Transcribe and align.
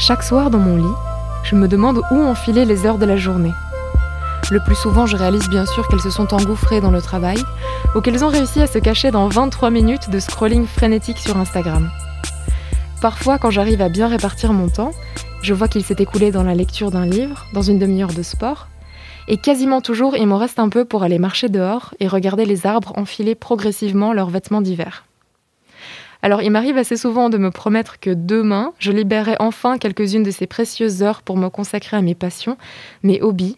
Chaque 0.00 0.22
soir 0.22 0.48
dans 0.48 0.58
mon 0.58 0.78
lit, 0.78 0.96
je 1.44 1.54
me 1.54 1.68
demande 1.68 2.00
où 2.10 2.22
enfiler 2.22 2.64
les 2.64 2.86
heures 2.86 2.96
de 2.96 3.04
la 3.04 3.18
journée. 3.18 3.52
Le 4.50 4.58
plus 4.58 4.74
souvent, 4.74 5.04
je 5.04 5.14
réalise 5.14 5.46
bien 5.50 5.66
sûr 5.66 5.86
qu'elles 5.86 6.00
se 6.00 6.08
sont 6.08 6.32
engouffrées 6.32 6.80
dans 6.80 6.90
le 6.90 7.02
travail 7.02 7.36
ou 7.94 8.00
qu'elles 8.00 8.24
ont 8.24 8.30
réussi 8.30 8.62
à 8.62 8.66
se 8.66 8.78
cacher 8.78 9.10
dans 9.10 9.28
23 9.28 9.68
minutes 9.68 10.08
de 10.08 10.18
scrolling 10.18 10.66
frénétique 10.66 11.18
sur 11.18 11.36
Instagram. 11.36 11.90
Parfois, 13.02 13.36
quand 13.36 13.50
j'arrive 13.50 13.82
à 13.82 13.90
bien 13.90 14.08
répartir 14.08 14.54
mon 14.54 14.70
temps, 14.70 14.92
je 15.42 15.52
vois 15.52 15.68
qu'il 15.68 15.84
s'est 15.84 15.96
écoulé 15.98 16.30
dans 16.30 16.44
la 16.44 16.54
lecture 16.54 16.90
d'un 16.90 17.04
livre, 17.04 17.44
dans 17.52 17.62
une 17.62 17.78
demi-heure 17.78 18.14
de 18.14 18.22
sport, 18.22 18.68
et 19.28 19.36
quasiment 19.36 19.82
toujours 19.82 20.16
il 20.16 20.26
m'en 20.26 20.38
reste 20.38 20.58
un 20.58 20.70
peu 20.70 20.86
pour 20.86 21.02
aller 21.02 21.18
marcher 21.18 21.50
dehors 21.50 21.92
et 22.00 22.08
regarder 22.08 22.46
les 22.46 22.66
arbres 22.66 22.94
enfiler 22.96 23.34
progressivement 23.34 24.14
leurs 24.14 24.30
vêtements 24.30 24.62
d'hiver. 24.62 25.04
Alors 26.22 26.42
il 26.42 26.50
m'arrive 26.50 26.76
assez 26.76 26.96
souvent 26.96 27.30
de 27.30 27.38
me 27.38 27.50
promettre 27.50 27.98
que 27.98 28.10
demain, 28.10 28.72
je 28.78 28.92
libérerai 28.92 29.36
enfin 29.40 29.78
quelques-unes 29.78 30.22
de 30.22 30.30
ces 30.30 30.46
précieuses 30.46 31.02
heures 31.02 31.22
pour 31.22 31.36
me 31.36 31.48
consacrer 31.48 31.96
à 31.96 32.02
mes 32.02 32.14
passions, 32.14 32.58
mes 33.02 33.22
hobbies, 33.22 33.56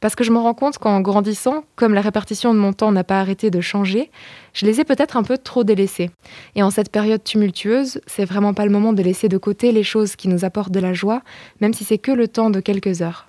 parce 0.00 0.14
que 0.14 0.22
je 0.22 0.30
me 0.30 0.38
rends 0.38 0.54
compte 0.54 0.78
qu'en 0.78 1.00
grandissant, 1.00 1.64
comme 1.74 1.94
la 1.94 2.00
répartition 2.00 2.54
de 2.54 2.58
mon 2.58 2.72
temps 2.72 2.92
n'a 2.92 3.04
pas 3.04 3.20
arrêté 3.20 3.50
de 3.50 3.60
changer, 3.60 4.10
je 4.52 4.64
les 4.64 4.80
ai 4.80 4.84
peut-être 4.84 5.16
un 5.16 5.24
peu 5.24 5.38
trop 5.38 5.64
délaissés. 5.64 6.10
Et 6.54 6.62
en 6.62 6.70
cette 6.70 6.92
période 6.92 7.24
tumultueuse, 7.24 8.00
c'est 8.06 8.24
vraiment 8.24 8.54
pas 8.54 8.64
le 8.64 8.70
moment 8.70 8.92
de 8.92 9.02
laisser 9.02 9.28
de 9.28 9.38
côté 9.38 9.72
les 9.72 9.82
choses 9.82 10.14
qui 10.14 10.28
nous 10.28 10.44
apportent 10.44 10.72
de 10.72 10.80
la 10.80 10.92
joie, 10.92 11.22
même 11.60 11.74
si 11.74 11.84
c'est 11.84 11.98
que 11.98 12.12
le 12.12 12.28
temps 12.28 12.50
de 12.50 12.60
quelques 12.60 13.02
heures. 13.02 13.26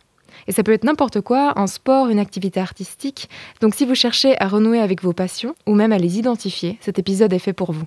Et 0.48 0.52
ça 0.52 0.63
peut 0.63 0.72
être 0.72 0.84
n'importe 0.84 1.22
quoi, 1.22 1.60
un 1.60 1.68
sport, 1.68 2.08
une 2.08 2.20
activité 2.20 2.60
artistique. 2.60 3.30
Donc 3.62 3.74
si 3.74 3.86
vous 3.86 3.96
cherchez 3.96 4.40
à 4.41 4.48
renouer 4.48 4.80
avec 4.80 5.02
vos 5.04 5.13
passions, 5.13 5.55
ou 5.66 5.74
même 5.74 5.91
à 5.91 5.98
les 5.98 6.20
identifier, 6.20 6.77
cet 6.82 6.99
épisode 6.99 7.34
est 7.34 7.40
fait 7.40 7.54
pour 7.54 7.72
vous. 7.72 7.86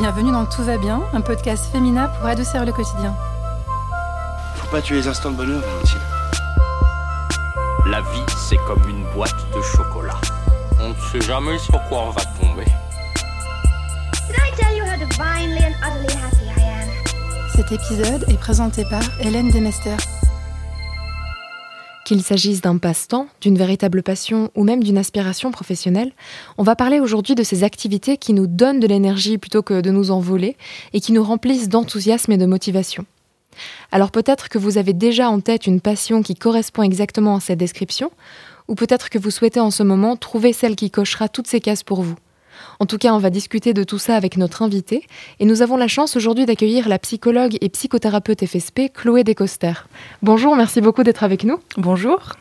Bienvenue 0.00 0.32
dans 0.32 0.46
Tout 0.46 0.62
va 0.62 0.78
bien, 0.78 1.02
un 1.12 1.20
podcast 1.20 1.70
féminin 1.70 2.08
pour 2.08 2.26
adoucir 2.26 2.64
le 2.64 2.72
quotidien. 2.72 3.14
Faut 4.56 4.68
pas 4.68 4.80
tuer 4.80 4.96
les 4.96 5.06
instants 5.06 5.30
de 5.30 5.36
bonheur, 5.36 5.60
Valentine. 5.60 6.00
La 7.84 8.00
vie, 8.00 8.24
c'est 8.48 8.56
comme 8.66 8.82
une 8.88 9.04
boîte 9.12 9.36
de 9.54 9.60
chocolat. 9.60 10.18
On 10.80 10.88
ne 10.88 10.94
sait 10.94 11.20
jamais 11.20 11.58
sur 11.58 11.78
quoi 11.90 12.04
on 12.04 12.10
va 12.12 12.22
tomber. 12.40 12.64
Cet 17.54 17.70
épisode 17.70 18.24
est 18.30 18.40
présenté 18.40 18.86
par 18.86 19.02
Hélène 19.20 19.50
Demester. 19.50 19.96
Qu'il 22.10 22.24
s'agisse 22.24 22.60
d'un 22.60 22.76
passe-temps, 22.76 23.28
d'une 23.40 23.56
véritable 23.56 24.02
passion 24.02 24.50
ou 24.56 24.64
même 24.64 24.82
d'une 24.82 24.98
aspiration 24.98 25.52
professionnelle, 25.52 26.10
on 26.58 26.64
va 26.64 26.74
parler 26.74 26.98
aujourd'hui 26.98 27.36
de 27.36 27.44
ces 27.44 27.62
activités 27.62 28.16
qui 28.16 28.32
nous 28.32 28.48
donnent 28.48 28.80
de 28.80 28.88
l'énergie 28.88 29.38
plutôt 29.38 29.62
que 29.62 29.80
de 29.80 29.92
nous 29.92 30.10
en 30.10 30.18
voler 30.18 30.56
et 30.92 31.00
qui 31.00 31.12
nous 31.12 31.22
remplissent 31.22 31.68
d'enthousiasme 31.68 32.32
et 32.32 32.36
de 32.36 32.46
motivation. 32.46 33.06
Alors 33.92 34.10
peut-être 34.10 34.48
que 34.48 34.58
vous 34.58 34.76
avez 34.76 34.92
déjà 34.92 35.30
en 35.30 35.38
tête 35.38 35.68
une 35.68 35.80
passion 35.80 36.20
qui 36.20 36.34
correspond 36.34 36.82
exactement 36.82 37.36
à 37.36 37.40
cette 37.40 37.60
description, 37.60 38.10
ou 38.66 38.74
peut-être 38.74 39.08
que 39.08 39.20
vous 39.20 39.30
souhaitez 39.30 39.60
en 39.60 39.70
ce 39.70 39.84
moment 39.84 40.16
trouver 40.16 40.52
celle 40.52 40.74
qui 40.74 40.90
cochera 40.90 41.28
toutes 41.28 41.46
ces 41.46 41.60
cases 41.60 41.84
pour 41.84 42.02
vous. 42.02 42.16
En 42.80 42.86
tout 42.86 42.96
cas, 42.96 43.12
on 43.12 43.18
va 43.18 43.28
discuter 43.28 43.74
de 43.74 43.84
tout 43.84 43.98
ça 43.98 44.16
avec 44.16 44.38
notre 44.38 44.62
invité, 44.62 45.06
et 45.38 45.44
nous 45.44 45.60
avons 45.60 45.76
la 45.76 45.86
chance 45.86 46.16
aujourd'hui 46.16 46.46
d'accueillir 46.46 46.88
la 46.88 46.98
psychologue 46.98 47.58
et 47.60 47.68
psychothérapeute 47.68 48.46
FSP 48.46 48.90
Chloé 48.94 49.22
Descoster. 49.22 49.74
Bonjour, 50.22 50.56
merci 50.56 50.80
beaucoup 50.80 51.02
d'être 51.02 51.22
avec 51.22 51.44
nous. 51.44 51.58
Bonjour. 51.76 52.36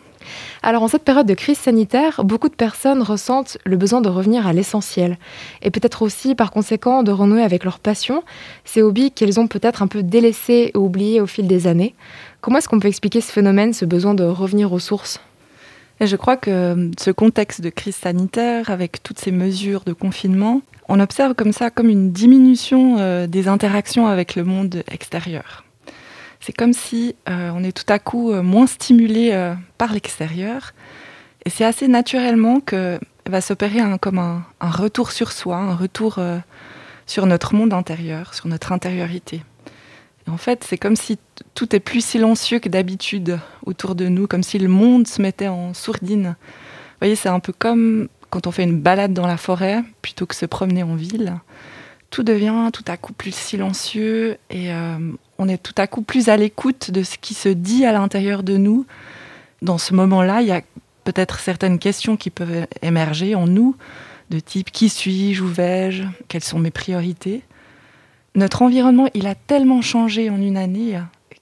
Alors 0.63 0.83
en 0.83 0.87
cette 0.87 1.03
période 1.03 1.27
de 1.27 1.33
crise 1.33 1.57
sanitaire, 1.57 2.21
beaucoup 2.23 2.47
de 2.47 2.55
personnes 2.55 3.01
ressentent 3.01 3.57
le 3.65 3.75
besoin 3.75 3.99
de 3.99 4.07
revenir 4.07 4.47
à 4.47 4.53
l'essentiel 4.53 5.17
et 5.61 5.71
peut-être 5.71 6.03
aussi 6.03 6.35
par 6.35 6.51
conséquent 6.51 7.03
de 7.03 7.11
renouer 7.11 7.43
avec 7.43 7.65
leur 7.65 7.79
passion, 7.79 8.23
ces 8.63 8.81
hobbies 8.81 9.11
qu'elles 9.11 9.41
ont 9.41 9.47
peut-être 9.47 9.81
un 9.81 9.87
peu 9.87 10.03
délaissés 10.03 10.71
ou 10.73 10.85
oubliés 10.85 11.19
au 11.19 11.27
fil 11.27 11.47
des 11.47 11.67
années. 11.67 11.95
Comment 12.39 12.59
est-ce 12.59 12.69
qu'on 12.69 12.79
peut 12.79 12.87
expliquer 12.87 13.19
ce 13.19 13.31
phénomène, 13.31 13.73
ce 13.73 13.83
besoin 13.83 14.13
de 14.13 14.23
revenir 14.23 14.71
aux 14.71 14.79
sources? 14.79 15.19
Et 15.99 16.07
je 16.07 16.15
crois 16.15 16.37
que 16.37 16.49
euh, 16.49 16.91
ce 16.97 17.11
contexte 17.11 17.61
de 17.61 17.69
crise 17.69 17.95
sanitaire, 17.95 18.69
avec 18.69 19.03
toutes 19.03 19.19
ces 19.19 19.31
mesures 19.31 19.83
de 19.83 19.93
confinement, 19.93 20.61
on 20.87 20.99
observe 20.99 21.33
comme 21.35 21.51
ça 21.51 21.69
comme 21.69 21.89
une 21.89 22.11
diminution 22.11 22.97
euh, 22.99 23.27
des 23.27 23.47
interactions 23.47 24.07
avec 24.07 24.35
le 24.35 24.43
monde 24.43 24.83
extérieur. 24.89 25.65
C'est 26.39 26.53
comme 26.53 26.73
si 26.73 27.15
euh, 27.27 27.51
on 27.53 27.63
est 27.63 27.73
tout 27.73 27.91
à 27.91 27.99
coup 27.99 28.31
moins 28.31 28.65
stimulé 28.67 29.53
par 29.77 29.91
l'extérieur, 29.91 30.73
et 31.45 31.49
c'est 31.49 31.65
assez 31.65 31.87
naturellement 31.87 32.61
que 32.61 32.99
va 33.27 33.41
s'opérer 33.41 33.79
un, 33.79 33.97
comme 33.97 34.19
un, 34.19 34.43
un, 34.61 34.69
retour 34.69 35.11
sur 35.11 35.31
soi, 35.31 35.57
un 35.57 35.75
retour 35.75 36.19
sur 37.05 37.25
notre 37.25 37.55
monde 37.55 37.73
intérieur, 37.73 38.33
sur 38.33 38.47
notre 38.47 38.71
intériorité. 38.71 39.41
En 40.31 40.37
fait, 40.37 40.63
c'est 40.63 40.77
comme 40.77 40.95
si 40.95 41.17
tout 41.55 41.75
est 41.75 41.79
plus 41.79 42.03
silencieux 42.03 42.59
que 42.59 42.69
d'habitude 42.69 43.39
autour 43.65 43.95
de 43.95 44.07
nous, 44.07 44.27
comme 44.27 44.43
si 44.43 44.59
le 44.59 44.67
monde 44.67 45.07
se 45.07 45.21
mettait 45.21 45.47
en 45.47 45.73
sourdine. 45.73 46.35
Vous 46.37 46.97
voyez, 47.01 47.15
c'est 47.15 47.29
un 47.29 47.39
peu 47.39 47.53
comme 47.53 48.07
quand 48.29 48.47
on 48.47 48.51
fait 48.51 48.63
une 48.63 48.79
balade 48.79 49.13
dans 49.13 49.27
la 49.27 49.37
forêt 49.37 49.83
plutôt 50.01 50.25
que 50.25 50.35
se 50.35 50.45
promener 50.45 50.83
en 50.83 50.95
ville. 50.95 51.35
Tout 52.09 52.23
devient 52.23 52.69
tout 52.73 52.83
à 52.87 52.97
coup 52.97 53.13
plus 53.13 53.33
silencieux 53.33 54.37
et 54.49 54.73
euh, 54.73 54.97
on 55.37 55.47
est 55.47 55.61
tout 55.61 55.73
à 55.77 55.87
coup 55.87 56.01
plus 56.01 56.29
à 56.29 56.37
l'écoute 56.37 56.91
de 56.91 57.03
ce 57.03 57.17
qui 57.17 57.33
se 57.33 57.49
dit 57.49 57.85
à 57.85 57.91
l'intérieur 57.91 58.43
de 58.43 58.57
nous. 58.57 58.85
Dans 59.61 59.77
ce 59.77 59.93
moment-là, 59.93 60.41
il 60.41 60.47
y 60.47 60.51
a 60.51 60.61
peut-être 61.03 61.39
certaines 61.39 61.79
questions 61.79 62.17
qui 62.17 62.29
peuvent 62.29 62.67
émerger 62.81 63.35
en 63.35 63.47
nous, 63.47 63.75
de 64.29 64.39
type 64.39 64.71
qui 64.71 64.89
suis-je, 64.89 65.43
où 65.43 65.47
vais-je, 65.47 66.03
quelles 66.27 66.43
sont 66.43 66.59
mes 66.59 66.71
priorités? 66.71 67.41
Notre 68.35 68.61
environnement, 68.61 69.07
il 69.13 69.27
a 69.27 69.35
tellement 69.35 69.81
changé 69.81 70.29
en 70.29 70.37
une 70.37 70.57
année 70.57 70.99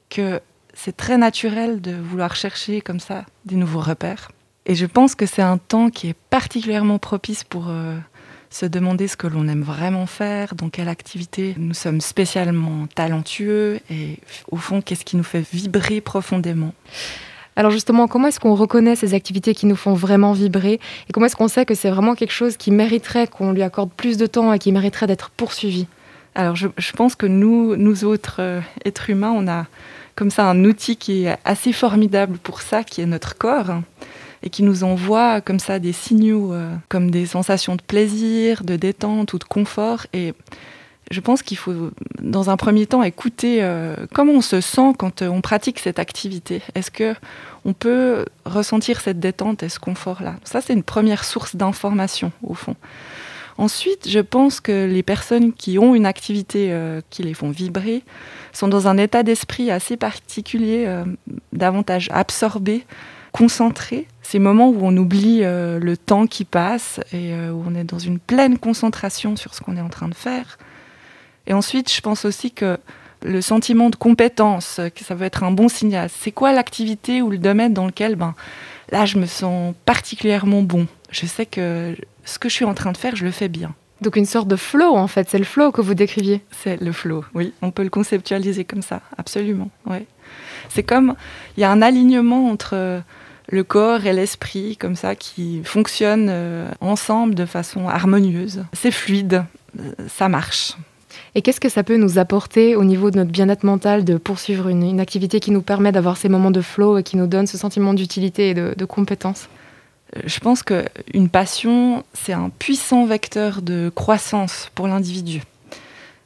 que 0.10 0.40
c'est 0.74 0.96
très 0.96 1.18
naturel 1.18 1.82
de 1.82 1.92
vouloir 1.92 2.36
chercher 2.36 2.82
comme 2.82 3.00
ça 3.00 3.26
des 3.46 3.56
nouveaux 3.56 3.82
repères. 3.82 4.32
Et 4.66 4.76
je 4.76 4.86
pense 4.86 5.16
que 5.16 5.26
c'est 5.26 5.42
un 5.42 5.58
temps 5.58 5.90
qui 5.90 6.10
est 6.10 6.16
particulièrement 6.30 7.00
propice 7.00 7.44
pour 7.44 7.70
euh, 7.70 7.98
se 8.50 8.66
demander 8.66 9.08
ce 9.08 9.18
que 9.18 9.28
l'on 9.28 9.48
aime 9.48 9.64
vraiment 9.64 10.06
faire, 10.06 10.56
dans 10.56 10.70
quelle 10.70 10.90
activité 10.90 11.56
nous 11.58 11.74
sommes 11.74 12.02
spécialement 12.02 12.88
talentueux 12.94 13.80
et 13.90 14.20
au 14.52 14.58
fond, 14.58 14.82
qu'est-ce 14.82 15.06
qui 15.06 15.18
nous 15.18 15.24
fait 15.24 15.46
vibrer 15.54 16.02
profondément. 16.02 16.74
Alors 17.56 17.72
justement, 17.72 18.08
comment 18.08 18.28
est-ce 18.28 18.40
qu'on 18.40 18.54
reconnaît 18.54 18.96
ces 18.96 19.16
activités 19.16 19.56
qui 19.56 19.66
nous 19.66 19.76
font 19.76 19.94
vraiment 19.94 20.34
vibrer 20.34 20.80
et 21.10 21.14
comment 21.14 21.26
est-ce 21.26 21.36
qu'on 21.36 21.48
sait 21.48 21.66
que 21.66 21.74
c'est 21.74 21.90
vraiment 21.90 22.14
quelque 22.14 22.34
chose 22.34 22.56
qui 22.56 22.72
mériterait 22.72 23.26
qu'on 23.28 23.52
lui 23.52 23.64
accorde 23.64 23.90
plus 23.90 24.18
de 24.18 24.28
temps 24.28 24.54
et 24.54 24.60
qui 24.60 24.72
mériterait 24.72 25.08
d'être 25.08 25.32
poursuivi? 25.32 25.88
Alors 26.38 26.56
je, 26.56 26.92
pense 26.96 27.16
que 27.16 27.26
nous, 27.26 27.76
nous 27.76 28.06
autres 28.06 28.38
euh, 28.40 28.62
êtres 28.86 29.10
humains, 29.10 29.34
on 29.36 29.48
a 29.48 29.66
comme 30.16 30.30
ça 30.30 30.48
un 30.48 30.64
outil 30.66 30.96
qui 30.96 31.26
est 31.26 31.36
assez 31.46 31.74
formidable 31.74 32.38
pour 32.38 32.62
ça, 32.62 32.84
qui 32.84 33.02
est 33.02 33.08
notre 33.08 33.36
corps, 33.36 33.72
hein, 33.72 33.84
et 34.44 34.52
qui 34.52 34.62
nous 34.62 34.84
envoie 34.84 35.42
comme 35.42 35.58
ça 35.58 35.80
des 35.80 35.94
signaux, 35.94 36.54
euh, 36.54 36.72
comme 36.90 37.10
des 37.10 37.26
sensations 37.26 37.76
de 37.76 37.82
plaisir, 37.82 38.64
de 38.64 38.76
détente 38.76 39.34
ou 39.34 39.40
de 39.40 39.44
confort. 39.46 40.06
Et 40.14 40.36
je 41.10 41.20
pense 41.22 41.42
qu'il 41.42 41.58
faut, 41.58 41.90
dans 42.22 42.52
un 42.52 42.58
premier 42.58 42.86
temps, 42.86 43.02
écouter 43.02 43.64
euh, 43.64 43.96
comment 44.14 44.34
on 44.34 44.42
se 44.42 44.62
sent 44.62 44.94
quand 45.00 45.24
on 45.24 45.42
pratique 45.42 45.80
cette 45.80 45.98
activité. 45.98 46.62
Est-ce 46.76 46.92
que 46.92 47.16
on 47.66 47.74
peut 47.74 48.26
ressentir 48.46 49.02
cette 49.02 49.20
détente 49.20 49.64
et 49.64 49.70
ce 49.70 49.80
confort-là? 49.80 50.36
Ça, 50.44 50.62
c'est 50.62 50.74
une 50.74 50.84
première 50.84 51.24
source 51.24 51.56
d'information, 51.56 52.32
au 52.44 52.54
fond. 52.54 52.76
Ensuite, 53.58 54.08
je 54.08 54.20
pense 54.20 54.60
que 54.60 54.86
les 54.86 55.02
personnes 55.02 55.52
qui 55.52 55.80
ont 55.80 55.96
une 55.96 56.06
activité 56.06 56.68
euh, 56.72 57.02
qui 57.10 57.24
les 57.24 57.34
font 57.34 57.50
vibrer 57.50 58.04
sont 58.54 58.68
dans 58.68 58.88
un 58.88 58.98
état 58.98 59.24
d'esprit 59.24 59.72
assez 59.72 59.98
particulier, 59.98 60.84
euh, 60.86 61.06
davantage 61.54 62.08
absorbé, 62.12 62.86
concentré. 63.32 64.06
Ces 64.22 64.38
moments 64.38 64.70
où 64.70 64.80
on 64.82 64.96
oublie 64.96 65.40
euh, 65.42 65.80
le 65.80 65.98
temps 65.98 66.28
qui 66.28 66.46
passe 66.46 67.00
et 67.12 67.34
où 67.34 67.64
on 67.68 67.74
est 67.74 67.84
dans 67.84 68.00
une 68.00 68.20
pleine 68.20 68.60
concentration 68.60 69.36
sur 69.36 69.56
ce 69.56 69.62
qu'on 69.62 69.76
est 69.76 69.82
en 69.82 69.90
train 69.90 70.08
de 70.08 70.16
faire. 70.16 70.60
Et 71.48 71.54
ensuite, 71.54 71.92
je 71.92 72.02
pense 72.02 72.26
aussi 72.26 72.52
que 72.52 72.78
le 73.24 73.42
sentiment 73.42 73.90
de 73.90 73.96
compétence, 73.96 74.80
que 74.94 75.04
ça 75.04 75.16
veut 75.16 75.26
être 75.26 75.44
un 75.44 75.52
bon 75.52 75.70
signal. 75.70 76.10
C'est 76.14 76.32
quoi 76.32 76.52
l'activité 76.52 77.24
ou 77.24 77.32
le 77.32 77.40
domaine 77.40 77.74
dans 77.74 77.88
lequel, 77.88 78.16
ben, 78.16 78.36
là, 78.92 79.06
je 79.06 79.18
me 79.18 79.26
sens 79.26 79.74
particulièrement 79.86 80.62
bon? 80.62 80.86
Je 81.10 81.26
sais 81.26 81.46
que 81.46 81.96
ce 82.28 82.40
que 82.40 82.50
je 82.50 82.54
suis 82.54 82.66
en 82.66 82.74
train 82.74 82.92
de 82.92 82.98
faire, 82.98 83.16
je 83.16 83.26
le 83.26 83.32
fais 83.32 83.48
bien. 83.48 83.74
Donc 84.02 84.16
une 84.16 84.26
sorte 84.26 84.48
de 84.48 84.56
flow 84.56 84.96
en 84.96 85.08
fait, 85.08 85.30
c'est 85.30 85.40
le 85.40 85.46
flow 85.46 85.72
que 85.72 85.82
vous 85.82 85.96
décriviez. 85.96 86.42
C'est 86.52 86.80
le 86.80 86.92
flow, 86.92 87.24
oui, 87.34 87.54
on 87.62 87.72
peut 87.72 87.84
le 87.84 87.90
conceptualiser 87.90 88.64
comme 88.64 88.84
ça, 88.84 89.02
absolument. 89.18 89.72
Ouais. 89.86 90.06
C'est 90.70 90.84
comme 90.84 91.16
il 91.56 91.62
y 91.62 91.64
a 91.64 91.72
un 91.72 91.82
alignement 91.82 92.50
entre 92.50 92.72
euh, 92.74 93.00
le 93.50 93.64
corps 93.64 94.06
et 94.06 94.14
l'esprit 94.14 94.78
comme 94.78 94.96
ça 94.96 95.16
qui 95.16 95.62
fonctionnent 95.64 96.28
euh, 96.30 96.70
ensemble 96.80 97.34
de 97.34 97.46
façon 97.46 97.88
harmonieuse. 97.88 98.66
C'est 98.74 98.92
fluide, 98.92 99.46
euh, 99.80 99.94
ça 100.08 100.30
marche. 100.30 100.74
Et 101.34 101.42
qu'est-ce 101.42 101.60
que 101.60 101.70
ça 101.70 101.84
peut 101.84 101.98
nous 101.98 102.20
apporter 102.20 102.76
au 102.76 102.84
niveau 102.84 103.10
de 103.10 103.18
notre 103.18 103.32
bien-être 103.32 103.64
mental 103.64 104.04
de 104.06 104.18
poursuivre 104.18 104.68
une, 104.68 105.00
activité 105.00 105.40
qui 105.40 105.52
nous 105.52 105.62
permet 105.62 105.92
d'avoir 105.92 106.18
ces 106.18 106.30
moments 106.30 106.52
de 106.52 106.62
flow 106.62 106.98
et 106.98 107.04
qui 107.04 107.18
nous 107.18 107.28
donne 107.28 107.48
ce 107.48 107.58
sentiment 107.58 107.94
d'utilité 107.94 108.50
et 108.50 108.54
de 108.54 108.86
compétence? 108.86 109.48
Je 110.26 110.40
pense 110.40 110.64
qu'une 110.64 111.30
passion, 111.30 112.04
c'est 112.14 112.34
un 112.34 112.50
puissant 112.50 113.06
vecteur 113.06 113.62
de 113.62 113.92
croissance 113.94 114.72
pour 114.74 114.88
l'individu. 114.88 115.44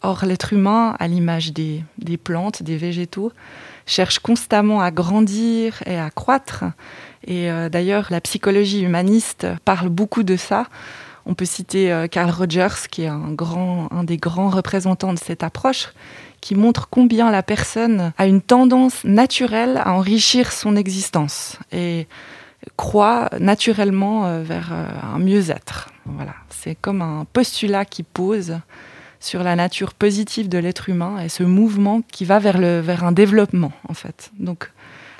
Or, 0.03 0.25
l'être 0.25 0.53
humain, 0.53 0.95
à 0.99 1.07
l'image 1.07 1.53
des, 1.53 1.83
des 1.99 2.17
plantes, 2.17 2.63
des 2.63 2.77
végétaux, 2.77 3.31
cherche 3.85 4.19
constamment 4.19 4.81
à 4.81 4.91
grandir 4.91 5.83
et 5.85 5.97
à 5.97 6.09
croître. 6.09 6.63
Et 7.25 7.51
euh, 7.51 7.69
d'ailleurs, 7.69 8.07
la 8.09 8.21
psychologie 8.21 8.81
humaniste 8.81 9.47
parle 9.65 9.89
beaucoup 9.89 10.23
de 10.23 10.35
ça. 10.35 10.67
On 11.25 11.35
peut 11.35 11.45
citer 11.45 11.91
euh, 11.91 12.07
Carl 12.07 12.31
Rogers, 12.31 12.87
qui 12.89 13.03
est 13.03 13.07
un, 13.07 13.31
grand, 13.31 13.89
un 13.91 14.03
des 14.03 14.17
grands 14.17 14.49
représentants 14.49 15.13
de 15.13 15.19
cette 15.19 15.43
approche, 15.43 15.89
qui 16.39 16.55
montre 16.55 16.87
combien 16.89 17.29
la 17.29 17.43
personne 17.43 18.11
a 18.17 18.25
une 18.25 18.41
tendance 18.41 19.03
naturelle 19.03 19.79
à 19.83 19.93
enrichir 19.93 20.51
son 20.51 20.75
existence 20.75 21.59
et 21.71 22.07
croit 22.77 23.29
naturellement 23.39 24.25
euh, 24.25 24.43
vers 24.43 24.71
un 24.73 25.19
mieux-être. 25.19 25.89
Voilà, 26.05 26.33
c'est 26.49 26.75
comme 26.75 27.01
un 27.01 27.25
postulat 27.31 27.85
qui 27.85 28.03
pose 28.03 28.59
sur 29.19 29.43
la 29.43 29.55
nature 29.55 29.93
positive 29.93 30.49
de 30.49 30.57
l'être 30.57 30.89
humain 30.89 31.19
et 31.19 31.29
ce 31.29 31.43
mouvement 31.43 32.01
qui 32.11 32.25
va 32.25 32.39
vers, 32.39 32.57
le, 32.57 32.79
vers 32.79 33.03
un 33.03 33.11
développement, 33.11 33.71
en 33.87 33.93
fait. 33.93 34.31
Donc, 34.39 34.71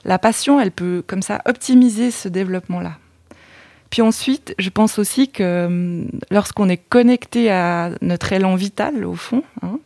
la 0.06 0.18
passion, 0.18 0.60
elle 0.60 0.72
peut 0.72 1.04
comme 1.06 1.22
ça 1.22 1.42
optimiser 1.46 2.10
ce 2.10 2.28
développement-là. 2.28 2.98
Puis 3.92 4.02
ensuite, 4.02 4.56
je 4.58 4.70
pense 4.70 4.98
aussi 4.98 5.30
que 5.30 5.66
hum, 5.66 6.10
lorsqu'on 6.32 6.70
est 6.70 6.78
connecté 6.78 7.52
à 7.52 7.92
notre 8.02 8.34
élan 8.34 8.56
vital, 8.56 9.06
au 9.06 9.16
fond, 9.16 9.44
hein, 9.62 9.80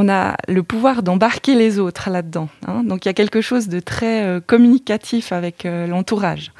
on 0.00 0.08
a 0.08 0.36
le 0.46 0.62
pouvoir 0.62 1.02
d'embarquer 1.02 1.56
les 1.56 1.80
autres 1.80 2.08
là-dedans. 2.08 2.48
Hein. 2.68 2.84
Donc 2.84 3.04
il 3.04 3.08
y 3.08 3.10
a 3.10 3.14
quelque 3.14 3.40
chose 3.40 3.66
de 3.66 3.80
très 3.80 4.22
euh, 4.22 4.40
communicatif 4.40 5.32
avec 5.32 5.66
euh, 5.66 5.88
l'entourage. 5.88 6.52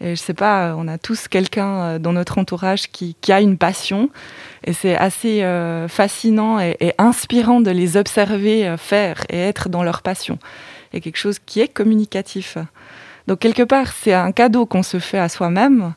Et 0.00 0.16
je 0.16 0.20
sais 0.20 0.32
pas, 0.32 0.74
on 0.78 0.88
a 0.88 0.96
tous 0.96 1.28
quelqu'un 1.28 1.68
euh, 1.68 1.98
dans 1.98 2.14
notre 2.14 2.38
entourage 2.38 2.90
qui, 2.90 3.14
a 3.28 3.42
une 3.42 3.58
passion. 3.58 4.08
Et 4.64 4.72
c'est 4.72 4.96
assez 4.96 5.44
fascinant 5.88 6.60
et, 6.60 6.94
inspirant 6.96 7.60
de 7.60 7.70
les 7.70 7.98
observer 7.98 8.74
faire 8.78 9.24
et 9.28 9.38
être 9.38 9.68
dans 9.68 9.82
leur 9.82 10.00
passion. 10.00 10.38
Il 10.92 10.96
y 10.96 10.98
a 10.98 11.00
quelque 11.00 11.18
chose 11.18 11.38
qui 11.44 11.60
est 11.60 11.68
communicatif. 11.68 12.56
Donc 13.26 13.40
quelque 13.40 13.64
part, 13.64 13.92
c'est 13.92 14.14
un 14.14 14.32
cadeau 14.32 14.64
qu'on 14.66 14.82
se 14.82 14.98
fait 14.98 15.18
à 15.18 15.28
soi-même, 15.28 15.94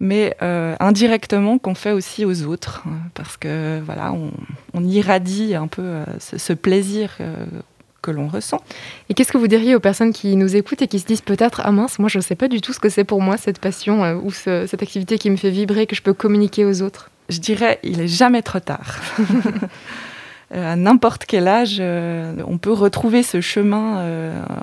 mais 0.00 0.36
indirectement 0.40 1.58
qu'on 1.58 1.74
fait 1.74 1.92
aussi 1.92 2.24
aux 2.24 2.44
autres, 2.44 2.84
parce 3.14 3.36
que 3.36 3.80
voilà, 3.84 4.12
on, 4.12 4.84
irradie 4.84 5.54
un 5.54 5.66
peu 5.66 6.00
ce, 6.18 6.38
ce, 6.38 6.52
plaisir 6.52 7.16
que 8.04 8.10
l'on 8.10 8.28
ressent. 8.28 8.60
Et 9.08 9.14
qu'est-ce 9.14 9.32
que 9.32 9.38
vous 9.38 9.48
diriez 9.48 9.74
aux 9.74 9.80
personnes 9.80 10.12
qui 10.12 10.36
nous 10.36 10.54
écoutent 10.54 10.82
et 10.82 10.88
qui 10.88 10.98
se 10.98 11.06
disent 11.06 11.22
peut-être 11.22 11.62
Ah 11.64 11.72
mince, 11.72 11.98
moi 11.98 12.08
je 12.08 12.18
ne 12.18 12.22
sais 12.22 12.36
pas 12.36 12.48
du 12.48 12.60
tout 12.60 12.72
ce 12.72 12.78
que 12.78 12.90
c'est 12.90 13.04
pour 13.04 13.20
moi 13.22 13.36
cette 13.36 13.58
passion 13.58 14.04
euh, 14.04 14.14
ou 14.16 14.30
cette 14.30 14.82
activité 14.82 15.18
qui 15.18 15.30
me 15.30 15.36
fait 15.36 15.50
vibrer, 15.50 15.86
que 15.86 15.96
je 15.96 16.02
peux 16.02 16.12
communiquer 16.12 16.64
aux 16.64 16.82
autres? 16.82 17.10
Je 17.30 17.40
dirais 17.40 17.80
il 17.82 18.00
est 18.00 18.08
jamais 18.08 18.42
trop 18.42 18.60
tard. 18.60 19.00
Euh, 20.54 20.74
à 20.74 20.76
n'importe 20.76 21.24
quel 21.24 21.48
âge, 21.48 21.78
euh, 21.80 22.34
on 22.46 22.58
peut 22.58 22.70
retrouver 22.70 23.22
ce 23.22 23.40
chemin 23.40 24.04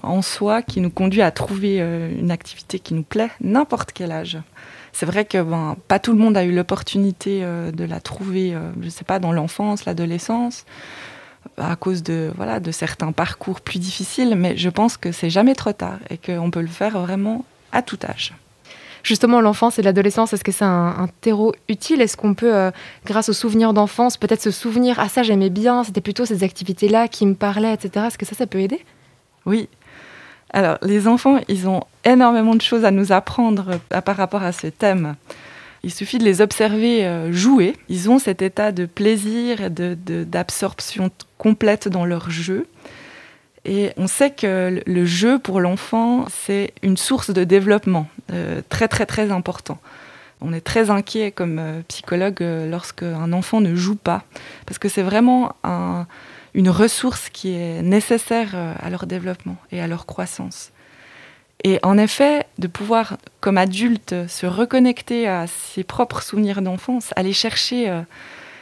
en 0.04 0.22
soi 0.22 0.62
qui 0.62 0.80
nous 0.80 0.92
conduit 0.92 1.24
à 1.24 1.32
trouver 1.32 1.80
une 1.80 2.30
activité 2.30 2.78
qui 2.78 2.94
nous 2.94 3.02
plaît, 3.02 3.32
n'importe 3.42 3.92
quel 3.92 4.12
âge. 4.12 4.38
C'est 4.94 5.06
vrai 5.06 5.26
que 5.26 5.42
ben, 5.42 5.78
pas 5.88 6.00
tout 6.00 6.12
le 6.12 6.18
monde 6.18 6.36
a 6.38 6.44
eu 6.44 6.52
l'opportunité 6.54 7.42
de 7.42 7.84
la 7.86 8.00
trouver, 8.00 8.56
je 8.80 8.86
ne 8.86 8.90
sais 8.90 9.06
pas, 9.06 9.20
dans 9.20 9.32
l'enfance, 9.32 9.86
l'adolescence 9.86 10.66
à 11.58 11.76
cause 11.76 12.04
de, 12.04 12.32
voilà, 12.36 12.60
de 12.60 12.72
certains 12.72 13.12
parcours 13.12 13.62
plus 13.62 13.80
difficiles, 13.80 14.36
mais 14.36 14.58
je 14.58 14.70
pense 14.70 14.98
que 14.98 15.12
c'est 15.12 15.30
jamais 15.30 15.56
trop 15.56 15.74
tard 15.74 15.98
et 16.10 16.18
qu'on 16.18 16.52
peut 16.52 16.62
le 16.62 16.68
faire 16.68 17.00
vraiment 17.00 17.46
à 17.72 17.82
tout 17.82 18.00
âge. 18.08 18.34
Justement, 19.04 19.42
l'enfance 19.42 19.80
et 19.80 19.82
l'adolescence, 19.82 20.32
est-ce 20.34 20.44
que 20.44 20.52
c'est 20.52 20.66
un, 20.66 21.08
terreau 21.22 21.56
utile? 21.68 22.02
Est-ce 22.02 22.16
qu'on 22.16 22.36
peut, 22.36 22.56
euh, 22.56 22.70
grâce 23.04 23.30
aux 23.30 23.34
souvenirs 23.34 23.74
d'enfance, 23.74 24.16
peut-être 24.16 24.42
se 24.42 24.52
souvenir 24.52 25.00
Ah, 25.00 25.10
ça 25.10 25.24
j'aimais 25.24 25.50
bien, 25.50 25.84
c'était 25.84 26.02
plutôt 26.02 26.26
ces 26.26 26.44
activités-là 26.44 27.08
qui 27.08 27.26
me 27.26 27.34
parlaient, 27.34 27.74
etc. 27.74 28.06
Est-ce 28.08 28.18
que 28.20 28.28
ça, 28.28 28.36
ça 28.36 28.46
peut 28.46 28.60
aider? 28.60 28.86
Oui. 29.48 29.70
Alors, 30.54 30.78
les 30.82 31.08
enfants, 31.08 31.40
ils 31.48 31.68
ont 31.68 31.84
énormément 32.04 32.56
de 32.56 32.62
choses 32.62 32.84
à 32.84 32.92
nous 32.92 33.12
apprendre 33.12 33.80
euh, 33.94 34.02
par 34.02 34.18
rapport 34.18 34.44
à 34.44 34.52
ce 34.52 34.68
thème. 34.68 35.16
Il 35.84 35.94
suffit 35.94 36.18
de 36.18 36.26
les 36.26 36.42
observer 36.42 37.06
euh, 37.06 37.32
jouer. 37.32 37.76
Ils 37.90 38.10
ont 38.10 38.20
cet 38.20 38.42
état 38.42 38.72
de 38.72 38.86
plaisir 38.86 39.70
d'absorption 39.72 41.10
complète 41.38 41.88
dans 41.88 42.06
leur 42.06 42.30
jeu. 42.30 42.68
Et 43.64 43.92
on 43.96 44.08
sait 44.08 44.32
que 44.32 44.82
le 44.86 45.06
jeu 45.06 45.40
pour 45.40 45.60
l'enfant, 45.60 46.26
c'est 46.30 46.74
une 46.84 46.98
source 46.98 47.32
de 47.32 47.44
développement 47.44 48.08
euh, 48.34 48.62
très 48.70 48.88
très 48.88 49.06
très 49.06 49.32
important. 49.32 49.80
On 50.42 50.52
est 50.54 50.62
très 50.62 50.90
inquiet 50.90 51.32
comme 51.32 51.62
psychologue 51.88 52.44
lorsqu'un 52.68 53.32
enfant 53.32 53.62
ne 53.62 53.76
joue 53.76 53.96
pas, 53.96 54.24
parce 54.66 54.80
que 54.80 54.90
c'est 54.90 55.04
vraiment 55.04 55.54
une 56.54 56.70
ressource 56.70 57.30
qui 57.30 57.54
est 57.54 57.82
nécessaire 57.82 58.56
à 58.56 58.90
leur 58.90 59.06
développement 59.06 59.58
et 59.72 59.82
à 59.82 59.88
leur 59.88 60.06
croissance. 60.06 60.72
Et 61.64 61.80
en 61.84 61.98
effet, 61.98 62.46
de 62.58 62.68
pouvoir, 62.68 63.18
comme 63.40 63.58
adulte, 63.58 64.16
se 64.28 64.46
reconnecter 64.46 65.28
à 65.28 65.46
ses 65.48 65.84
propres 65.84 66.24
souvenirs 66.24 66.62
d'enfance, 66.62 67.12
aller 67.16 67.34
chercher 67.34 67.90
euh, 67.90 68.02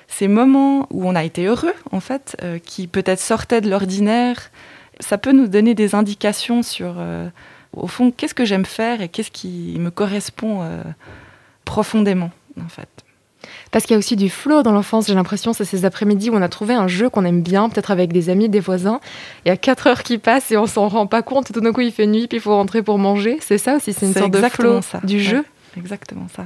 ces 0.07 0.27
moments 0.27 0.86
où 0.89 1.07
on 1.07 1.15
a 1.15 1.24
été 1.24 1.45
heureux, 1.45 1.74
en 1.91 2.01
fait, 2.01 2.36
euh, 2.44 2.59
qui 2.59 2.88
peut-être 2.88 3.21
sortaient 3.21 3.62
de 3.62 3.69
l'ordinaire, 3.69 4.51
ça 5.00 5.18
peut 5.18 5.31
nous 5.31 5.47
donner 5.47 5.75
des 5.75 5.95
indications 5.95 6.62
sur, 6.62 6.95
euh, 6.97 7.30
au 7.71 7.88
fond, 7.88 8.12
qu'est-ce 8.12 8.33
que 8.33 8.44
j'aime 8.44 8.65
faire 8.65 9.01
et 9.01 9.07
qu'est-ce 9.07 9.31
qui 9.31 9.77
me 9.80 9.91
correspond 9.91 10.68
profondément, 11.63 12.31
en 12.59 12.68
fait. 12.68 12.89
Parce 13.71 13.86
qu'il 13.86 13.94
y 13.94 13.95
a 13.95 14.00
aussi 14.00 14.15
du 14.15 14.30
flow 14.30 14.63
dans 14.63 14.71
l'enfance, 14.71 15.07
j'ai 15.07 15.13
l'impression, 15.13 15.53
c'est 15.53 15.65
ces 15.65 15.86
après-midi 15.86 16.30
où 16.30 16.36
on 16.36 16.41
a 16.41 16.50
trouvé 16.50 16.74
un 16.74 16.88
jeu 16.88 17.09
qu'on 17.09 17.25
aime 17.25 17.41
bien, 17.41 17.69
peut-être 17.69 17.91
avec 17.91 18.12
des 18.12 18.30
amis, 18.30 18.50
des 18.50 18.59
voisins. 18.59 19.00
Il 19.45 19.50
y 19.50 19.51
a 19.51 19.57
4 19.57 19.88
heures 19.88 20.03
qui 20.03 20.18
passent 20.18 20.51
et 20.51 20.57
on 20.57 20.65
s'en 20.65 20.88
rend 20.88 21.07
pas 21.07 21.21
compte. 21.21 21.51
Tout 21.51 21.62
d'un 21.62 21.71
coup, 21.71 21.81
il 21.81 21.91
fait 21.91 22.07
nuit, 22.07 22.27
puis 22.27 22.38
il 22.38 22.41
faut 22.41 22.56
rentrer 22.56 22.81
pour 22.81 22.97
manger. 22.97 23.38
C'est 23.41 23.57
ça 23.57 23.75
aussi, 23.75 23.94
c'est 23.94 24.06
une 24.06 24.13
sorte 24.13 24.31
de 24.31 24.41
flow 24.50 24.81
ça. 24.81 25.00
du 25.03 25.19
jeu. 25.19 25.45
exactement 25.77 26.27
ça. 26.36 26.45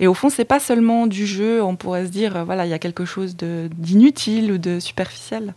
Et 0.00 0.06
au 0.06 0.14
fond, 0.14 0.28
c'est 0.28 0.44
pas 0.44 0.60
seulement 0.60 1.06
du 1.06 1.26
jeu, 1.26 1.62
on 1.62 1.76
pourrait 1.76 2.06
se 2.06 2.10
dire, 2.10 2.36
euh, 2.36 2.44
voilà, 2.44 2.66
il 2.66 2.70
y 2.70 2.74
a 2.74 2.78
quelque 2.78 3.04
chose 3.04 3.36
d'inutile 3.36 4.50
ou 4.52 4.58
de 4.58 4.80
superficiel. 4.80 5.54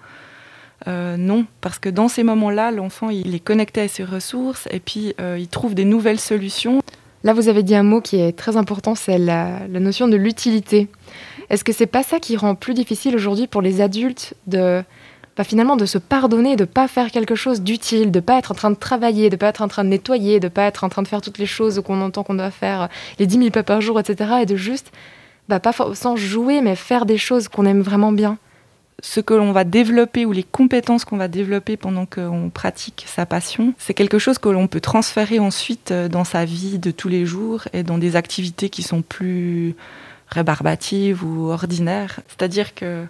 Euh, 0.87 1.17
non, 1.17 1.45
parce 1.59 1.79
que 1.79 1.89
dans 1.89 2.07
ces 2.07 2.23
moments-là, 2.23 2.71
l'enfant, 2.71 3.09
il 3.09 3.33
est 3.33 3.39
connecté 3.39 3.81
à 3.81 3.87
ses 3.87 4.03
ressources 4.03 4.67
et 4.69 4.79
puis 4.79 5.15
euh, 5.19 5.37
il 5.39 5.47
trouve 5.47 5.73
des 5.73 5.85
nouvelles 5.85 6.19
solutions. 6.19 6.81
Là, 7.23 7.33
vous 7.33 7.49
avez 7.49 7.63
dit 7.63 7.75
un 7.75 7.83
mot 7.83 8.01
qui 8.01 8.17
est 8.17 8.31
très 8.31 8.57
important, 8.57 8.95
c'est 8.95 9.17
la, 9.17 9.67
notion 9.67 10.07
de 10.07 10.15
l'utilité. 10.15 10.87
Est-ce 11.49 11.63
que 11.63 11.73
c'est 11.73 11.87
pas 11.87 12.03
ça 12.03 12.19
qui 12.19 12.37
rend 12.37 12.55
plus 12.55 12.73
difficile 12.73 13.15
aujourd'hui 13.15 13.47
pour 13.47 13.61
les 13.61 13.81
adultes 13.81 14.33
de 14.47 14.83
bah, 15.37 15.43
finalement 15.43 15.75
de 15.75 15.85
se 15.85 15.99
pardonner, 15.99 16.55
de 16.55 16.65
pas 16.65 16.87
faire 16.87 17.11
quelque 17.11 17.35
chose 17.35 17.61
d'utile, 17.61 18.11
de 18.11 18.19
pas 18.19 18.39
être 18.39 18.51
en 18.51 18.55
train 18.55 18.71
de 18.71 18.75
travailler, 18.75 19.29
de 19.29 19.35
pas 19.35 19.47
être 19.47 19.61
en 19.61 19.67
train 19.67 19.83
de 19.83 19.89
nettoyer, 19.89 20.39
de 20.39 20.47
pas 20.47 20.63
être 20.63 20.83
en 20.83 20.89
train 20.89 21.03
de 21.03 21.07
faire 21.07 21.21
toutes 21.21 21.37
les 21.37 21.45
choses 21.45 21.81
qu'on 21.85 22.01
entend 22.01 22.23
qu'on 22.23 22.33
doit 22.33 22.49
faire, 22.49 22.89
les 23.19 23.27
10 23.27 23.37
000 23.37 23.49
pas 23.51 23.61
par 23.61 23.79
jour, 23.79 23.99
etc. 23.99 24.31
Et 24.41 24.45
de 24.47 24.55
juste, 24.55 24.91
bah, 25.47 25.59
pas 25.59 25.73
sans 25.93 26.15
jouer, 26.15 26.61
mais 26.61 26.75
faire 26.75 27.05
des 27.05 27.19
choses 27.19 27.47
qu'on 27.49 27.65
aime 27.65 27.81
vraiment 27.81 28.11
bien? 28.11 28.39
Ce 29.03 29.19
que 29.19 29.33
l'on 29.33 29.51
va 29.51 29.63
développer 29.63 30.25
ou 30.25 30.31
les 30.31 30.43
compétences 30.43 31.05
qu'on 31.05 31.17
va 31.17 31.27
développer 31.27 31.77
pendant 31.77 32.05
qu'on 32.05 32.49
pratique 32.49 33.05
sa 33.07 33.25
passion, 33.25 33.73
c'est 33.77 33.93
quelque 33.93 34.17
chose 34.17 34.39
que 34.39 34.49
l'on 34.49 34.67
peut 34.67 34.81
transférer 34.81 35.39
ensuite 35.39 35.91
euh, 35.91 36.07
dans 36.07 36.23
sa 36.23 36.45
vie 36.45 36.79
de 36.79 36.91
tous 36.91 37.07
les 37.07 37.25
jours 37.25 37.67
et 37.73 37.83
dans 37.83 37.97
des 37.97 38.15
activités 38.15 38.69
qui 38.69 38.81
sont 38.81 39.03
plus 39.03 39.75
rébarbatives 40.29 41.23
ou 41.23 41.49
ordinaires. 41.49 42.21
C'est-à-dire 42.27 42.73
que 42.73 43.05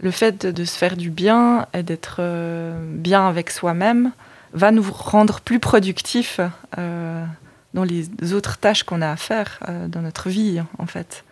le 0.00 0.10
fait 0.10 0.44
de 0.44 0.64
se 0.64 0.76
faire 0.76 0.96
du 0.96 1.08
bien 1.08 1.66
et 1.72 1.82
d'être 1.82 2.16
euh, 2.18 2.78
bien 2.86 3.26
avec 3.26 3.50
soi-même 3.50 4.12
va 4.52 4.70
nous 4.72 4.84
rendre 4.92 5.40
plus 5.40 5.58
productifs 5.58 6.40
euh, 6.78 7.24
dans 7.72 7.84
les 7.84 8.08
autres 8.34 8.58
tâches 8.58 8.84
qu'on 8.84 9.02
a 9.02 9.10
à 9.10 9.16
faire 9.16 9.58
dans 9.88 10.00
notre 10.00 10.28
vie, 10.28 10.62
en 10.78 10.86
fait. 10.86 11.24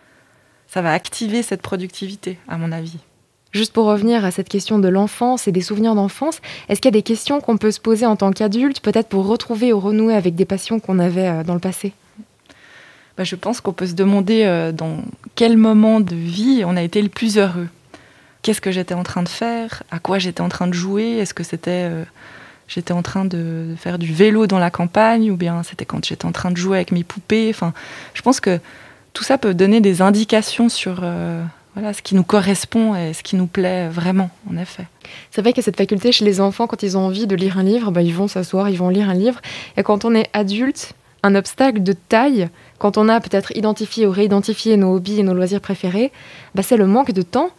Ça 0.67 0.81
va 0.81 0.91
activer 0.91 1.41
cette 1.41 1.61
productivité, 1.61 2.37
à 2.49 2.57
mon 2.57 2.73
avis. 2.73 2.97
Juste 3.53 3.71
pour 3.71 3.85
revenir 3.85 4.25
à 4.25 4.31
cette 4.31 4.49
question 4.49 4.79
de 4.79 4.87
l'enfance 4.87 5.47
et 5.47 5.51
des 5.51 5.61
souvenirs 5.61 5.93
d'enfance, 5.93 6.41
est-ce 6.69 6.81
qu'il 6.81 6.89
y 6.89 6.95
a 6.95 6.99
des 6.99 7.03
questions 7.03 7.39
qu'on 7.39 7.57
peut 7.57 7.69
se 7.69 7.79
poser 7.79 8.07
en 8.07 8.15
tant 8.15 8.31
qu'adulte, 8.31 8.79
peut-être 8.79 9.07
pour 9.07 9.27
retrouver 9.27 9.71
ou 9.71 9.79
renouer 9.79 10.15
avec 10.15 10.33
des 10.33 10.45
passions 10.45 10.79
qu'on 10.79 10.97
avait 10.97 11.27
euh, 11.27 11.43
dans 11.43 11.53
le 11.53 11.59
passé? 11.59 11.93
Bah, 13.15 13.23
Je 13.23 13.35
pense 13.35 13.61
qu'on 13.61 13.71
peut 13.71 13.85
se 13.85 13.93
demander 13.93 14.43
euh, 14.43 14.71
dans 14.71 14.97
quel 15.35 15.57
moment 15.57 15.99
de 15.99 16.15
vie 16.15 16.63
on 16.65 16.75
a 16.75 16.81
été 16.81 16.99
le 17.03 17.09
plus 17.09 17.37
heureux. 17.37 17.67
Qu'est-ce 18.41 18.59
que 18.59 18.71
j'étais 18.71 18.95
en 18.95 19.03
train 19.03 19.21
de 19.21 19.29
faire? 19.29 19.83
À 19.91 19.99
quoi 19.99 20.17
j'étais 20.17 20.41
en 20.41 20.49
train 20.49 20.65
de 20.65 20.73
jouer? 20.73 21.17
Est-ce 21.19 21.35
que 21.35 21.43
c'était 21.43 21.87
euh, 21.91 22.03
j'étais 22.67 22.91
en 22.91 23.03
train 23.03 23.23
de 23.23 23.75
faire 23.77 23.99
du 23.99 24.11
vélo 24.11 24.47
dans 24.47 24.57
la 24.57 24.71
campagne 24.71 25.29
ou 25.29 25.37
bien 25.37 25.61
c'était 25.61 25.85
quand 25.85 26.03
j'étais 26.03 26.25
en 26.25 26.31
train 26.31 26.49
de 26.49 26.57
jouer 26.57 26.77
avec 26.77 26.91
mes 26.91 27.03
poupées? 27.03 27.51
Enfin, 27.51 27.71
je 28.15 28.23
pense 28.23 28.39
que 28.39 28.59
tout 29.13 29.23
ça 29.23 29.37
peut 29.37 29.53
donner 29.53 29.79
des 29.79 30.01
indications 30.01 30.69
sur 30.69 31.03
voilà, 31.73 31.93
ce 31.93 32.01
qui 32.01 32.15
nous 32.15 32.23
correspond 32.23 32.95
et 32.95 33.13
ce 33.13 33.23
qui 33.23 33.35
nous 33.35 33.47
plaît 33.47 33.89
vraiment, 33.89 34.29
en 34.51 34.57
effet. 34.57 34.85
C'est 35.31 35.41
vrai 35.41 35.53
qu'il 35.53 35.61
y 35.61 35.63
a 35.63 35.65
cette 35.65 35.77
faculté 35.77 36.11
chez 36.11 36.23
les 36.25 36.39
enfants, 36.39 36.67
quand 36.67 36.83
ils 36.83 36.97
ont 36.97 37.01
envie 37.01 37.27
de 37.27 37.35
lire 37.35 37.57
un 37.57 37.63
livre, 37.63 37.91
bah, 37.91 38.01
ils 38.01 38.13
vont 38.13 38.27
s'asseoir, 38.27 38.69
ils 38.69 38.77
vont 38.77 38.89
lire 38.89 39.09
un 39.09 39.15
livre. 39.15 39.41
Et 39.77 39.83
quand 39.83 40.05
on 40.05 40.13
est 40.13 40.29
adulte, 40.33 40.93
un 41.23 41.35
obstacle 41.35 41.81
de 41.81 41.93
taille, 41.93 42.49
quand 42.77 42.97
on 42.97 43.09
a 43.09 43.19
peut-être 43.19 43.55
identifié 43.55 44.05
ou 44.05 44.11
réidentifié 44.11 44.77
nos 44.77 44.95
hobbies 44.95 45.19
et 45.19 45.23
nos 45.23 45.33
loisirs 45.33 45.61
préférés, 45.61 46.11
bah, 46.53 46.61
c'est 46.63 46.77
le 46.77 46.85
manque 46.85 47.11
de 47.11 47.21
temps. 47.21 47.49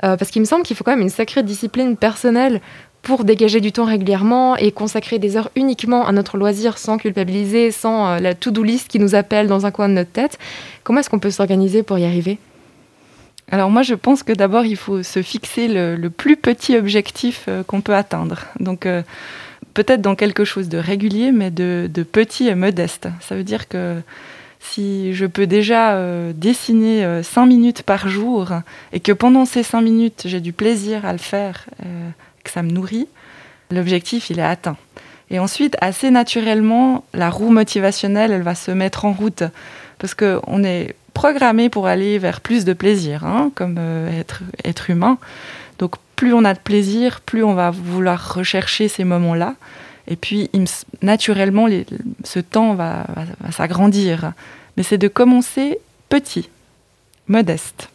Parce 0.00 0.30
qu'il 0.30 0.42
me 0.42 0.46
semble 0.46 0.64
qu'il 0.64 0.76
faut 0.76 0.84
quand 0.84 0.90
même 0.90 1.00
une 1.00 1.08
sacrée 1.08 1.42
discipline 1.42 1.96
personnelle 1.96 2.60
pour 3.00 3.24
dégager 3.24 3.62
du 3.62 3.72
temps 3.72 3.86
régulièrement 3.86 4.54
et 4.56 4.70
consacrer 4.70 5.18
des 5.18 5.38
heures 5.38 5.50
uniquement 5.56 6.06
à 6.06 6.12
notre 6.12 6.36
loisir 6.36 6.76
sans 6.76 6.98
culpabiliser, 6.98 7.70
sans 7.70 8.16
la 8.18 8.34
to-do 8.34 8.62
list 8.62 8.88
qui 8.88 8.98
nous 8.98 9.14
appelle 9.14 9.46
dans 9.46 9.64
un 9.64 9.70
coin 9.70 9.88
de 9.88 9.94
notre 9.94 10.10
tête. 10.10 10.38
Comment 10.82 11.00
est-ce 11.00 11.08
qu'on 11.08 11.20
peut 11.20 11.30
s'organiser 11.30 11.82
pour 11.82 11.98
y 11.98 12.04
arriver? 12.04 12.38
Alors 13.50 13.70
moi, 13.70 13.82
je 13.82 13.94
pense 13.94 14.22
que 14.22 14.32
d'abord, 14.32 14.64
il 14.64 14.76
faut 14.76 15.02
se 15.02 15.22
fixer 15.22 15.68
le, 15.68 16.08
plus 16.08 16.36
petit 16.36 16.76
objectif 16.76 17.44
euh, 17.48 17.62
qu'on 17.62 17.80
peut 17.80 17.94
atteindre. 17.94 18.46
Donc 18.58 18.86
euh, 18.86 19.02
peut-être 19.74 20.00
dans 20.00 20.14
quelque 20.14 20.44
chose 20.44 20.68
de 20.68 20.78
régulier, 20.78 21.30
mais 21.30 21.50
de, 21.50 21.88
petit 22.10 22.48
et 22.48 22.54
modeste. 22.54 23.08
Ça 23.20 23.36
veut 23.36 23.44
dire 23.44 23.68
que 23.68 24.00
si 24.60 25.12
je 25.12 25.26
peux 25.26 25.46
déjà 25.46 25.94
euh, 25.94 26.32
dessiner 26.34 27.22
5 27.22 27.46
minutes 27.46 27.82
par 27.82 28.08
jour 28.08 28.48
et 28.92 29.00
que 29.00 29.12
pendant 29.12 29.44
ces 29.44 29.62
5 29.62 29.82
minutes, 29.82 30.22
j'ai 30.24 30.40
du 30.40 30.52
plaisir 30.54 31.04
à 31.04 31.12
le 31.12 31.18
faire, 31.18 31.66
que 32.44 32.50
ça 32.50 32.62
me 32.62 32.70
nourrit, 32.70 33.08
l'objectif, 33.70 34.30
il 34.30 34.38
est 34.38 34.42
atteint. 34.42 34.76
Et 35.30 35.38
ensuite, 35.38 35.76
assez 35.80 36.10
naturellement, 36.10 37.04
la 37.12 37.28
roue 37.28 37.50
motivationnelle, 37.50 38.32
elle 38.32 38.42
va 38.42 38.54
se 38.54 38.70
mettre 38.70 39.04
en 39.04 39.12
route. 39.12 39.42
Parce 39.98 40.14
qu'on 40.14 40.64
est 40.64 40.94
programmé 41.14 41.68
pour 41.68 41.86
aller 41.86 42.18
vers 42.18 42.40
plus 42.40 42.64
de 42.64 42.72
plaisir, 42.72 43.24
hein, 43.24 43.50
comme 43.54 43.76
euh, 43.78 44.20
être, 44.20 44.42
être 44.64 44.90
humain. 44.90 45.18
Donc 45.78 45.94
plus 46.16 46.34
on 46.34 46.44
a 46.44 46.54
de 46.54 46.58
plaisir, 46.58 47.20
plus 47.20 47.42
on 47.42 47.54
va 47.54 47.70
vouloir 47.70 48.34
rechercher 48.34 48.88
ces 48.88 49.04
moments-là. 49.04 49.54
Et 50.06 50.16
puis 50.16 50.50
naturellement, 51.00 51.66
ce 52.24 52.40
temps 52.40 52.74
va 52.74 53.06
s'agrandir. 53.50 54.32
Mais 54.76 54.82
c'est 54.82 54.98
de 54.98 55.08
commencer 55.08 55.78
petit, 56.10 56.50
modeste. 57.26 57.88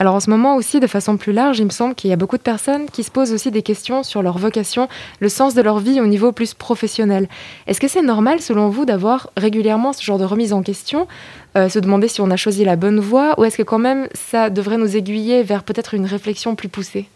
Alors 0.00 0.14
en 0.14 0.20
ce 0.20 0.30
moment 0.30 0.56
aussi, 0.56 0.80
de 0.80 0.86
façon 0.86 1.18
plus 1.18 1.34
large, 1.34 1.58
il 1.58 1.66
me 1.66 1.70
semble 1.70 1.94
qu'il 1.94 2.08
y 2.08 2.12
a 2.14 2.16
beaucoup 2.16 2.38
de 2.38 2.42
personnes 2.42 2.86
qui 2.86 3.02
se 3.02 3.10
posent 3.10 3.34
aussi 3.34 3.50
des 3.50 3.60
questions 3.60 4.02
sur 4.02 4.22
leur 4.22 4.38
vocation, 4.38 4.88
le 5.18 5.28
sens 5.28 5.54
de 5.54 5.60
leur 5.60 5.78
vie 5.78 6.00
au 6.00 6.06
niveau 6.06 6.32
plus 6.32 6.54
professionnel. 6.54 7.28
Est-ce 7.66 7.80
que 7.80 7.86
c'est 7.86 8.00
normal, 8.00 8.40
selon 8.40 8.70
vous, 8.70 8.86
d'avoir 8.86 9.30
régulièrement 9.36 9.92
ce 9.92 10.02
genre 10.02 10.16
de 10.16 10.24
remise 10.24 10.54
en 10.54 10.62
question, 10.62 11.06
euh, 11.56 11.68
se 11.68 11.78
demander 11.78 12.06
si 12.06 12.20
on 12.20 12.30
a 12.30 12.36
choisi 12.36 12.64
la 12.64 12.76
bonne 12.76 13.00
voie, 13.00 13.38
ou 13.38 13.44
est-ce 13.44 13.56
que 13.56 13.62
quand 13.62 13.78
même 13.78 14.08
ça 14.14 14.50
devrait 14.50 14.78
nous 14.78 14.96
aiguiller 14.96 15.42
vers 15.42 15.64
peut-être 15.64 15.94
une 15.94 16.06
réflexion 16.06 16.54
plus 16.54 16.68
poussée? 16.68 17.08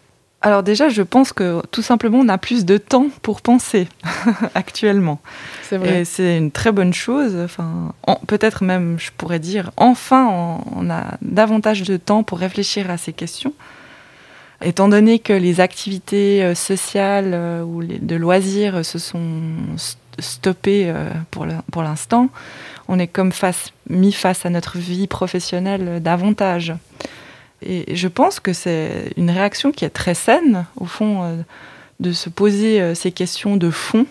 Alors 0.42 0.62
déjà, 0.62 0.90
je 0.90 1.00
pense 1.00 1.32
que 1.32 1.62
tout 1.70 1.80
simplement, 1.80 2.18
on 2.18 2.28
a 2.28 2.36
plus 2.36 2.66
de 2.66 2.76
temps 2.76 3.06
pour 3.22 3.40
penser 3.40 3.88
actuellement. 4.54 5.20
C'est 5.62 5.78
vrai. 5.78 6.00
Et 6.00 6.04
c'est 6.04 6.36
une 6.36 6.50
très 6.50 6.70
bonne 6.70 6.92
chose. 6.92 7.34
Enfin, 7.42 7.94
peut-être 8.26 8.62
même, 8.62 8.98
je 8.98 9.10
pourrais 9.16 9.38
dire, 9.38 9.70
enfin, 9.78 10.60
on, 10.76 10.90
a 10.90 11.16
davantage 11.22 11.82
de 11.82 11.96
temps 11.96 12.24
pour 12.24 12.38
réfléchir 12.38 12.90
à 12.90 12.98
ces 12.98 13.14
questions. 13.14 13.54
Étant 14.62 14.88
donné 14.88 15.18
que 15.18 15.32
les 15.32 15.60
activités 15.60 16.42
euh, 16.42 16.54
sociales 16.54 17.30
euh, 17.32 17.62
ou 17.62 17.82
de 17.82 18.16
loisirs 18.16 18.84
se 18.84 18.98
sont 18.98 19.30
stoppées 20.18 20.92
pour 21.30 21.82
l'instant, 21.82 22.28
on 22.88 22.98
est 22.98 23.06
comme 23.06 23.32
face, 23.32 23.72
mis 23.88 24.12
face 24.12 24.44
à 24.46 24.50
notre 24.50 24.78
vie 24.78 25.06
professionnelle 25.06 26.02
davantage. 26.02 26.74
Et 27.62 27.96
je 27.96 28.08
pense 28.08 28.40
que 28.40 28.52
c'est 28.52 29.12
une 29.16 29.30
réaction 29.30 29.72
qui 29.72 29.84
est 29.84 29.90
très 29.90 30.14
saine, 30.14 30.66
au 30.76 30.84
fond, 30.84 31.22
euh, 31.22 31.36
de 32.00 32.12
se 32.12 32.28
poser 32.28 32.80
euh, 32.80 32.94
ces 32.94 33.10
questions 33.10 33.56
de 33.56 33.70
fond. 33.70 34.06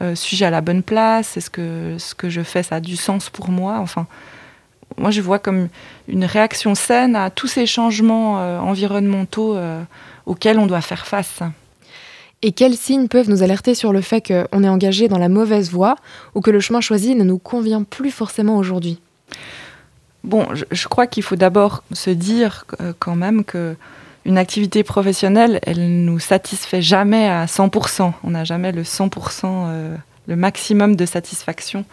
Euh, 0.00 0.14
suis-je 0.14 0.44
à 0.44 0.50
la 0.50 0.60
bonne 0.60 0.82
place? 0.82 1.36
Est-ce 1.36 1.50
que 1.50 1.96
ce 1.98 2.14
que 2.14 2.28
je 2.28 2.42
fais, 2.42 2.62
ça 2.62 2.76
a 2.76 2.80
du 2.80 2.96
sens 2.96 3.30
pour 3.30 3.48
moi? 3.48 3.78
Enfin, 3.78 4.06
moi, 4.98 5.10
je 5.10 5.20
vois 5.20 5.38
comme 5.38 5.68
une 6.08 6.24
réaction 6.24 6.74
saine 6.74 7.14
à 7.14 7.30
tous 7.30 7.48
ces 7.48 7.66
changements 7.66 8.34
environnementaux 8.60 9.58
auxquels 10.26 10.58
on 10.58 10.66
doit 10.66 10.80
faire 10.80 11.06
face. 11.06 11.40
Et 12.42 12.52
quels 12.52 12.76
signes 12.76 13.08
peuvent 13.08 13.30
nous 13.30 13.42
alerter 13.42 13.74
sur 13.74 13.92
le 13.92 14.00
fait 14.00 14.20
qu'on 14.20 14.62
est 14.62 14.68
engagé 14.68 15.08
dans 15.08 15.18
la 15.18 15.28
mauvaise 15.28 15.70
voie 15.70 15.96
ou 16.34 16.40
que 16.40 16.50
le 16.50 16.60
chemin 16.60 16.80
choisi 16.80 17.14
ne 17.14 17.24
nous 17.24 17.38
convient 17.38 17.82
plus 17.82 18.10
forcément 18.10 18.58
aujourd'hui? 18.58 19.00
Bon, 20.22 20.46
je, 20.70 20.88
crois 20.88 21.06
qu'il 21.06 21.22
faut 21.22 21.36
d'abord 21.36 21.82
se 21.92 22.10
dire 22.10 22.64
euh, 22.80 22.92
quand 22.98 23.14
même 23.14 23.44
que 23.44 23.76
une 24.24 24.38
activité 24.38 24.82
professionnelle, 24.82 25.60
elle 25.62 26.04
nous 26.04 26.18
satisfait 26.18 26.82
jamais 26.82 27.28
à 27.28 27.46
100%. 27.46 28.12
On 28.24 28.30
n'a 28.30 28.42
jamais 28.42 28.72
le 28.72 28.82
100%, 28.82 29.44
euh, 29.44 29.96
le 30.26 30.36
maximum 30.36 30.96
de 30.96 31.06
satisfaction. 31.06 31.84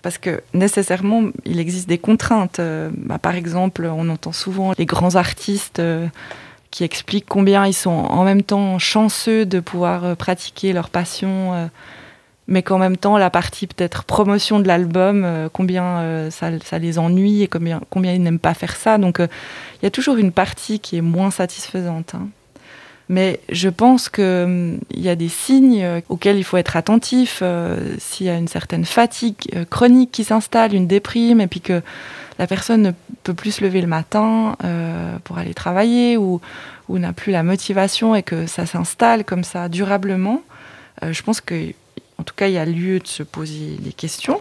Parce 0.00 0.16
que 0.16 0.40
nécessairement, 0.54 1.24
il 1.44 1.60
existe 1.60 1.86
des 1.86 1.98
contraintes. 1.98 2.60
Euh, 2.60 2.88
bah, 2.96 3.18
par 3.18 3.34
exemple, 3.34 3.84
on 3.94 4.08
entend 4.08 4.32
souvent 4.32 4.72
les 4.78 4.86
grands 4.86 5.16
artistes 5.16 5.82
qui 6.76 6.84
expliquent 6.84 7.26
combien 7.26 7.66
ils 7.66 7.72
sont 7.72 7.90
en 7.90 8.24
même 8.24 8.42
temps 8.42 8.78
chanceux 8.78 9.46
de 9.46 9.60
pouvoir 9.60 10.14
pratiquer 10.16 10.74
leur 10.74 10.90
passion 10.90 11.70
mais 12.48 12.62
qu'en 12.62 12.78
même 12.78 12.96
temps, 12.96 13.18
la 13.18 13.30
partie 13.30 13.66
peut-être 13.66 14.04
promotion 14.04 14.60
de 14.60 14.68
l'album, 14.68 15.24
euh, 15.24 15.48
combien 15.52 15.98
euh, 15.98 16.30
ça, 16.30 16.78
les 16.78 16.98
ennuie 16.98 17.42
et 17.42 17.48
combien, 17.48 17.80
combien 17.90 18.12
ils 18.12 18.22
n'aiment 18.22 18.38
pas 18.38 18.54
faire 18.54 18.76
ça. 18.76 18.98
Donc 18.98 19.20
euh, 19.20 19.26
il 19.80 19.84
y 19.84 19.86
a 19.86 19.90
toujours 19.90 20.16
une 20.16 20.32
partie 20.32 20.78
qui 20.78 20.96
est 20.96 21.02
moins 21.02 21.30
satisfaisante. 21.30 22.14
Hein. 22.14 22.28
Mais 23.08 23.40
je 23.50 23.68
pense 23.68 24.08
qu'il 24.08 24.24
hum, 24.24 24.78
y 24.94 25.08
a 25.08 25.16
des 25.16 25.28
signes 25.28 26.02
auxquels 26.08 26.38
il 26.38 26.44
faut 26.44 26.56
être 26.56 26.76
attentif. 26.76 27.40
S'il 27.98 28.26
y 28.26 28.30
a 28.30 28.36
une 28.36 28.48
certaine 28.48 28.84
fatigue 28.84 29.64
chronique 29.70 30.10
qui 30.10 30.24
s'installe, 30.24 30.74
une 30.74 30.88
déprime, 30.88 31.40
et 31.40 31.46
puis 31.46 31.60
que 31.60 31.82
la 32.38 32.46
personne 32.46 32.82
ne 32.82 32.90
peut 33.22 33.34
plus 33.34 33.52
se 33.52 33.64
lever 33.64 33.80
le 33.80 33.86
matin 33.86 34.56
pour 35.24 35.38
aller 35.38 35.54
travailler 35.54 36.16
ou, 36.16 36.40
n'a 36.88 37.12
plus 37.12 37.32
la 37.32 37.42
motivation 37.42 38.14
et 38.14 38.22
que 38.22 38.46
ça 38.46 38.66
s'installe 38.66 39.24
comme 39.24 39.44
ça 39.44 39.68
durablement, 39.68 40.42
je 41.02 41.22
pense 41.22 41.40
que 41.40 41.72
en 42.18 42.22
tout 42.22 42.34
cas, 42.34 42.48
il 42.48 42.54
y 42.54 42.58
a 42.58 42.64
lieu 42.64 42.98
de 42.98 43.06
se 43.06 43.22
poser 43.22 43.76
des 43.78 43.92
questions. 43.92 44.40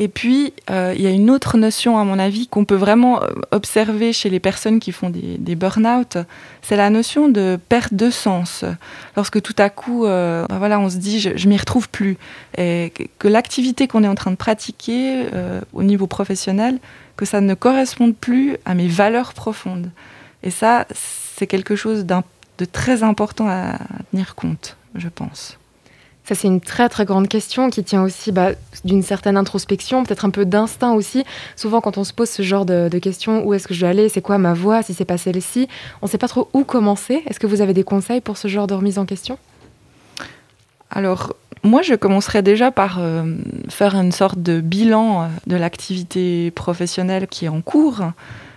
Et 0.00 0.06
puis, 0.06 0.52
euh, 0.70 0.94
il 0.96 1.02
y 1.02 1.08
a 1.08 1.10
une 1.10 1.28
autre 1.28 1.58
notion, 1.58 1.98
à 1.98 2.04
mon 2.04 2.20
avis, 2.20 2.46
qu'on 2.46 2.64
peut 2.64 2.76
vraiment 2.76 3.20
euh, 3.20 3.28
observer 3.50 4.12
chez 4.12 4.30
les 4.30 4.38
personnes 4.38 4.78
qui 4.78 4.92
font 4.92 5.10
des, 5.10 5.56
burn-out, 5.56 6.18
c'est 6.62 6.76
la 6.76 6.88
notion 6.88 7.28
de 7.28 7.58
perte 7.68 7.94
de 7.94 8.08
sens. 8.08 8.64
Lorsque 9.16 9.42
tout 9.42 9.56
à 9.58 9.70
coup, 9.70 10.06
euh, 10.06 10.46
ben 10.48 10.58
voilà, 10.58 10.78
on 10.78 10.88
se 10.88 10.98
dit, 10.98 11.18
je, 11.18 11.48
m'y 11.48 11.56
retrouve 11.56 11.88
plus, 11.88 12.16
et 12.56 12.92
que, 13.18 13.26
l'activité 13.26 13.88
qu'on 13.88 14.04
est 14.04 14.08
en 14.08 14.14
train 14.14 14.30
de 14.30 14.36
pratiquer 14.36 15.26
au 15.72 15.82
niveau 15.82 16.06
professionnel, 16.06 16.78
que 17.16 17.24
ça 17.24 17.40
ne 17.40 17.54
corresponde 17.54 18.14
plus 18.14 18.56
à 18.64 18.74
mes 18.74 18.86
valeurs 18.88 19.34
profondes. 19.34 19.90
Et 20.44 20.50
ça, 20.50 20.86
c'est 20.94 21.48
quelque 21.48 21.74
chose 21.74 22.06
de 22.06 22.64
très 22.64 23.02
important 23.02 23.48
à 23.48 23.78
tenir 24.12 24.36
compte, 24.36 24.76
je 24.94 25.08
pense. 25.08 25.57
Ça, 26.28 26.34
c'est 26.34 26.48
une 26.48 26.60
très 26.60 26.90
très 26.90 27.06
grande 27.06 27.26
question 27.26 27.70
qui 27.70 27.82
tient 27.82 28.02
aussi 28.02 28.32
bah, 28.32 28.50
d'une 28.84 29.02
certaine 29.02 29.38
introspection, 29.38 30.04
peut-être 30.04 30.26
un 30.26 30.30
peu 30.30 30.44
d'instinct 30.44 30.92
aussi. 30.92 31.24
Souvent, 31.56 31.80
quand 31.80 31.96
on 31.96 32.04
se 32.04 32.12
pose 32.12 32.28
ce 32.28 32.42
genre 32.42 32.66
de, 32.66 32.90
questions, 32.98 33.46
où 33.46 33.54
est-ce 33.54 33.66
que 33.66 33.72
je 33.72 33.80
dois 33.80 33.88
aller, 33.88 34.10
c'est 34.10 34.20
quoi 34.20 34.36
ma 34.36 34.52
voie, 34.52 34.82
si 34.82 34.92
c'est 34.92 35.06
pas 35.06 35.16
celle-ci, 35.16 35.68
on 36.02 36.06
ne 36.06 36.10
sait 36.10 36.18
pas 36.18 36.28
trop 36.28 36.50
où 36.52 36.64
commencer. 36.64 37.22
Est-ce 37.26 37.40
que 37.40 37.46
vous 37.46 37.62
avez 37.62 37.72
des 37.72 37.82
conseils 37.82 38.20
pour 38.20 38.36
ce 38.36 38.46
genre 38.46 38.66
de 38.66 38.74
remise 38.74 38.98
en 38.98 39.06
question? 39.06 39.38
Alors, 40.90 41.34
moi, 41.62 41.80
je 41.80 41.94
commencerai 41.94 42.42
déjà 42.42 42.70
par 42.72 42.98
euh, 43.00 43.34
faire 43.70 43.94
une 43.94 44.12
sorte 44.12 44.42
de 44.42 44.60
bilan 44.60 45.22
euh, 45.22 45.26
de 45.46 45.56
l'activité 45.56 46.50
professionnelle 46.50 47.26
qui 47.26 47.46
est 47.46 47.48
en 47.48 47.62
cours 47.62 48.02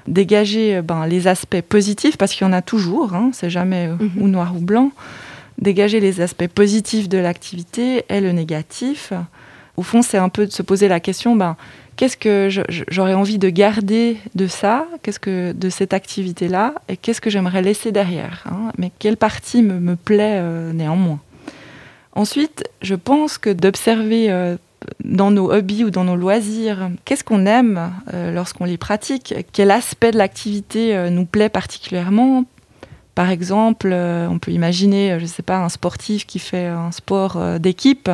dégager 0.09 0.75
euh, 0.75 0.81
ben, 0.81 1.07
les 1.07 1.29
aspects 1.29 1.61
positifs, 1.61 2.17
parce 2.17 2.33
qu'il 2.33 2.45
y 2.45 2.49
en 2.49 2.53
a 2.53 2.61
toujours, 2.61 3.13
hein, 3.15 3.29
c'est 3.31 3.49
jamais 3.49 3.87
mhm. 3.87 4.11
ou 4.19 4.27
noir 4.27 4.53
ou 4.57 4.59
blanc, 4.59 4.91
dégager 5.61 5.99
les 5.99 6.21
aspects 6.21 6.47
positifs 6.47 7.07
de 7.07 7.17
l'activité 7.17 8.03
et 8.09 8.19
le 8.19 8.31
négatif. 8.31 9.13
Au 9.77 9.83
fond, 9.83 10.01
c'est 10.01 10.17
un 10.17 10.29
peu 10.29 10.45
de 10.45 10.51
se 10.51 10.61
poser 10.61 10.87
la 10.87 10.99
question, 10.99 11.35
ben, 11.35 11.55
qu'est-ce 11.95 12.17
que 12.17 12.49
j'aurais 12.89 13.13
envie 13.13 13.37
de 13.37 13.49
garder 13.49 14.17
de 14.35 14.47
ça, 14.47 14.87
qu'est-ce 15.01 15.19
que 15.19 15.53
de 15.53 15.69
cette 15.69 15.93
activité-là, 15.93 16.73
et 16.89 16.97
qu'est-ce 16.97 17.21
que 17.21 17.29
j'aimerais 17.29 17.61
laisser 17.61 17.91
derrière. 17.91 18.43
Hein, 18.47 18.71
mais 18.77 18.91
quelle 18.99 19.17
partie 19.17 19.61
me, 19.61 19.95
plaît 19.95 20.39
euh, 20.41 20.73
néanmoins? 20.73 21.19
Ensuite, 22.13 22.63
je 22.81 22.95
pense 22.95 23.37
que 23.37 23.49
d'observer 23.49 24.31
euh, 24.31 24.57
dans 25.03 25.31
nos 25.31 25.53
hobbies 25.53 25.85
ou 25.85 25.89
dans 25.89 26.03
nos 26.03 26.15
loisirs, 26.15 26.89
qu'est-ce 27.05 27.23
qu'on 27.23 27.45
aime 27.45 27.93
euh, 28.13 28.31
lorsqu'on 28.31 28.65
les 28.65 28.77
pratique, 28.77 29.33
quel 29.53 29.71
aspect 29.71 30.11
de 30.11 30.17
l'activité 30.17 31.09
nous 31.09 31.25
plaît 31.25 31.49
particulièrement, 31.49 32.45
par 33.15 33.29
exemple, 33.29 33.89
euh, 33.91 34.27
on 34.29 34.39
peut 34.39 34.51
imaginer, 34.51 35.11
euh, 35.11 35.17
je 35.19 35.23
ne 35.23 35.29
sais 35.29 35.43
pas, 35.43 35.57
un 35.57 35.69
sportif 35.69 36.25
qui 36.25 36.39
fait 36.39 36.67
un 36.67 36.91
sport 36.91 37.35
euh, 37.35 37.59
d'équipe. 37.59 38.09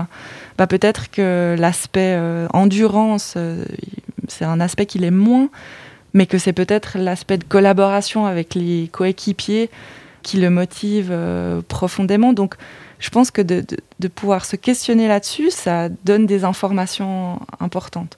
Bah, 0.57 0.65
peut-être 0.65 1.11
que 1.11 1.55
l'aspect 1.57 2.19
endurance, 2.51 3.37
c'est 4.27 4.45
un 4.45 4.59
aspect 4.59 4.87
qu'il 4.87 5.03
aime 5.03 5.15
moins, 5.15 5.49
mais 6.15 6.25
que 6.25 6.39
c'est 6.39 6.53
peut-être 6.53 6.97
l'aspect 6.97 7.37
de 7.37 7.43
collaboration 7.43 8.25
avec 8.25 8.55
les 8.55 8.89
coéquipiers 8.91 9.69
qui 10.23 10.37
le 10.37 10.49
motive 10.49 11.15
profondément. 11.67 12.33
Donc, 12.33 12.55
je 12.97 13.11
pense 13.11 13.29
que 13.29 13.43
de, 13.43 13.63
pouvoir 14.07 14.45
se 14.45 14.55
questionner 14.55 15.07
là-dessus, 15.07 15.51
ça 15.51 15.89
donne 16.05 16.25
des 16.25 16.43
informations 16.43 17.39
importantes. 17.59 18.17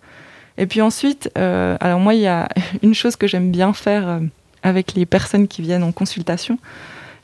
Et 0.58 0.66
puis 0.66 0.82
ensuite, 0.82 1.30
alors 1.36 2.00
moi, 2.00 2.14
il 2.14 2.22
y 2.22 2.28
a 2.28 2.48
une 2.84 2.94
chose 2.94 3.18
que 3.18 3.28
j'aime 3.28 3.52
bien 3.52 3.74
faire 3.74 4.22
avec 4.64 4.94
les 4.94 5.06
personnes 5.06 5.48
qui 5.48 5.62
viennent 5.62 5.84
en 5.84 5.92
consultation 5.92 6.58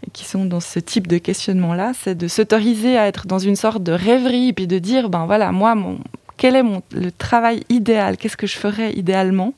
et 0.05 0.11
qui 0.11 0.25
sont 0.25 0.45
dans 0.45 0.59
ce 0.59 0.79
type 0.79 1.07
de 1.07 1.17
questionnement-là, 1.17 1.93
c'est 1.99 2.15
de 2.15 2.27
s'autoriser 2.27 2.97
à 2.97 3.07
être 3.07 3.27
dans 3.27 3.39
une 3.39 3.55
sorte 3.55 3.83
de 3.83 3.91
rêverie 3.91 4.53
puis 4.53 4.67
de 4.67 4.79
dire, 4.79 5.09
ben 5.09 5.25
voilà, 5.25 5.51
moi, 5.51 5.75
mon, 5.75 5.99
quel 6.37 6.55
est 6.55 6.63
mon, 6.63 6.81
le 6.91 7.11
travail 7.11 7.63
idéal? 7.69 8.17
Qu'est-ce 8.17 8.37
que 8.37 8.47
je 8.47 8.57
ferais 8.57 8.93
idéalement? 8.93 9.53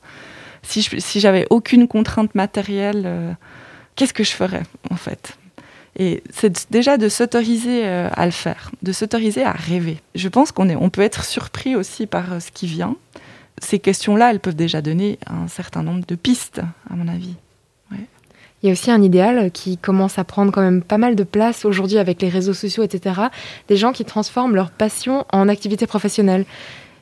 Si, 0.62 0.82
si 0.82 1.20
j'avais 1.20 1.46
aucune 1.50 1.88
contrainte 1.88 2.34
matérielle 2.34 3.04
euh, 3.06 3.32
Qu'est-ce 3.98 4.14
que 4.14 4.22
je 4.22 4.30
ferais 4.30 4.62
en 4.90 4.94
fait? 4.94 5.36
Et 5.96 6.22
c'est 6.32 6.70
déjà 6.70 6.98
de 6.98 7.08
s'autoriser 7.08 7.84
euh, 7.84 8.08
à 8.12 8.26
le 8.26 8.30
faire, 8.30 8.70
de 8.82 8.92
s'autoriser 8.92 9.42
à 9.42 9.50
rêver. 9.50 9.98
Je 10.14 10.28
pense 10.28 10.52
qu'on 10.52 10.70
on 10.70 10.88
peut 10.88 11.00
être 11.00 11.24
surpris 11.24 11.74
aussi 11.74 12.06
par 12.06 12.34
euh, 12.34 12.38
ce 12.38 12.52
qui 12.52 12.68
vient. 12.68 12.94
Ces 13.60 13.80
questions-là, 13.80 14.30
elles 14.30 14.38
peuvent 14.38 14.54
déjà 14.54 14.82
donner 14.82 15.18
un 15.26 15.48
certain 15.48 15.82
nombre 15.82 16.06
de 16.06 16.14
pistes, 16.14 16.60
à 16.88 16.94
mon 16.94 17.08
avis. 17.08 17.34
Il 18.62 18.66
y 18.66 18.68
a 18.70 18.72
aussi 18.72 18.90
un 18.90 19.02
idéal 19.02 19.50
qui 19.52 19.76
commence 19.76 20.18
à 20.18 20.24
prendre 20.24 20.50
quand 20.50 20.60
même 20.60 20.82
pas 20.82 20.98
mal 20.98 21.14
de 21.14 21.22
place 21.22 21.64
aujourd'hui 21.64 21.98
avec 21.98 22.20
les 22.20 22.28
réseaux 22.28 22.54
sociaux, 22.54 22.82
etc. 22.82 23.20
Des 23.68 23.76
gens 23.76 23.92
qui 23.92 24.04
transforment 24.04 24.56
leur 24.56 24.70
passion 24.70 25.24
en 25.32 25.48
activité 25.48 25.86
professionnelle. 25.86 26.44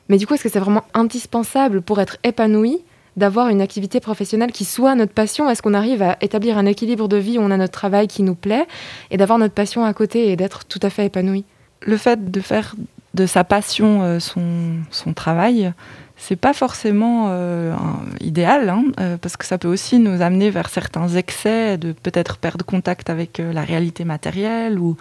Mais 0.09 0.17
du 0.17 0.27
coup, 0.27 0.35
est-ce 0.35 0.43
que 0.43 0.49
c'est 0.49 0.59
vraiment 0.59 0.83
indispensable 0.93 1.81
pour 1.81 1.99
être 1.99 2.17
épanoui 2.23 2.79
d'avoir 3.17 3.49
une 3.49 3.61
activité 3.61 3.99
professionnelle 3.99 4.51
qui 4.51 4.65
soit 4.65 4.93
notre 4.93 5.13
passion? 5.13 5.49
Est-ce 5.49 5.63
qu'on 5.63 5.73
arrive 5.73 6.03
à 6.03 6.17
établir 6.21 6.57
un 6.59 6.67
équilibre 6.67 7.07
de 7.07 7.17
vie 7.17 7.39
où 7.39 7.41
on 7.41 7.51
a 7.51 7.57
notre 7.57 7.73
travail 7.73 8.07
qui 8.07 8.21
nous 8.21 8.35
plaît 8.35 8.67
et 9.09 9.17
d'avoir 9.17 9.39
notre 9.39 9.55
passion 9.55 9.83
à 9.83 9.93
côté 9.93 10.31
et 10.31 10.35
d'être 10.35 10.65
tout 10.65 10.79
à 10.83 10.91
fait 10.91 11.07
épanoui? 11.07 11.43
Le 11.81 11.97
fait 11.97 12.31
de 12.31 12.39
faire 12.39 12.75
de 13.15 13.25
sa 13.25 13.43
passion 13.43 14.03
euh, 14.03 14.19
son, 14.19 14.75
son 14.91 15.13
travail, 15.13 15.73
c'est 16.17 16.35
pas 16.35 16.53
forcément 16.53 17.27
euh, 17.29 17.75
idéal, 18.19 18.69
hein, 18.69 18.85
euh, 18.99 19.17
parce 19.17 19.37
que 19.37 19.45
ça 19.45 19.57
peut 19.57 19.67
aussi 19.67 19.99
nous 19.99 20.21
amener 20.21 20.49
vers 20.49 20.69
certains 20.69 21.07
excès, 21.09 21.77
de 21.77 21.91
peut-être 21.91 22.37
perdre 22.37 22.65
contact 22.65 23.09
avec 23.09 23.39
la 23.39 23.61
réalité 23.61 24.03
matérielle 24.03 24.79
ou, 24.79 24.97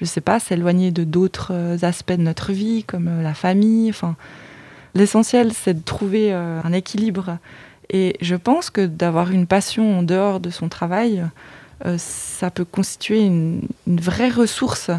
je 0.00 0.04
sais 0.06 0.20
pas, 0.20 0.40
s'éloigner 0.40 0.90
de 0.90 1.04
d'autres 1.04 1.52
aspects 1.82 2.12
de 2.12 2.22
notre 2.22 2.52
vie, 2.52 2.84
comme 2.84 3.22
la 3.22 3.34
famille. 3.34 3.90
Enfin, 3.90 4.16
L'essentiel, 4.96 5.52
c'est 5.52 5.74
de 5.74 5.84
trouver 5.84 6.32
euh, 6.32 6.58
un 6.64 6.72
équilibre. 6.72 7.36
Et 7.90 8.16
je 8.22 8.34
pense 8.34 8.70
que 8.70 8.86
d'avoir 8.86 9.30
une 9.30 9.46
passion 9.46 9.98
en 9.98 10.02
dehors 10.02 10.40
de 10.40 10.48
son 10.48 10.70
travail, 10.70 11.22
euh, 11.84 11.96
ça 11.98 12.50
peut 12.50 12.64
constituer 12.64 13.20
une, 13.20 13.60
vraie 13.86 14.30
ressource, 14.30 14.88
euh, 14.88 14.96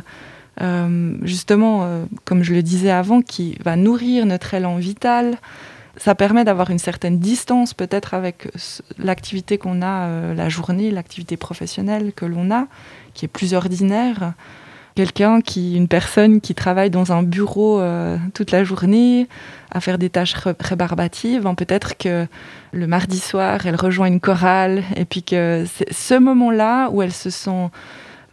justement, 1.22 1.88
comme 2.26 2.44
je 2.44 2.54
le 2.54 2.64
disais 2.64 2.92
avant, 2.92 3.22
qui 3.22 3.58
va 3.64 3.76
nourrir 3.76 4.26
notre 4.26 4.54
élan 4.54 4.78
vital. 4.78 5.38
Ça 5.98 6.14
permet 6.14 6.44
d'avoir 6.44 6.70
une 6.70 6.80
certaine 6.80 7.20
distance 7.20 7.74
peut-être 7.74 8.14
avec 8.14 8.50
l'activité 9.00 9.58
qu'on 9.58 9.82
a 9.82 10.34
la 10.34 10.50
journée, 10.50 10.92
l'activité 10.92 11.38
professionnelle 11.38 12.14
que 12.16 12.26
l'on 12.26 12.52
a, 12.52 12.68
qui 13.14 13.26
est 13.26 13.30
plus 13.30 13.54
ordinaire 13.54 14.34
quelqu'un 14.98 15.42
qui, 15.42 15.76
une 15.76 15.88
personne 15.88 16.42
qui 16.42 16.56
travaille 16.56 16.90
dans 16.90 17.12
un 17.12 17.22
bureau 17.22 17.80
euh, 17.80 18.18
toute 18.34 18.50
la 18.50 18.64
journée 18.64 19.28
à 19.70 19.80
faire 19.80 20.00
des 20.00 20.10
tâches 20.10 20.34
rébarbatives, 20.60 21.46
hein, 21.46 21.54
peut-être 21.54 21.98
que 22.00 22.26
le 22.72 22.88
mardi 22.88 23.20
soir, 23.20 23.68
elle 23.68 23.76
rejoint 23.76 24.08
une 24.08 24.20
chorale 24.20 24.84
et 24.96 25.06
puis 25.06 25.22
que 25.22 25.66
c'est 25.72 25.94
ce 25.94 26.16
moment-là 26.16 26.90
où 26.90 27.04
elle 27.04 27.14
se 27.14 27.30
sent 27.30 27.70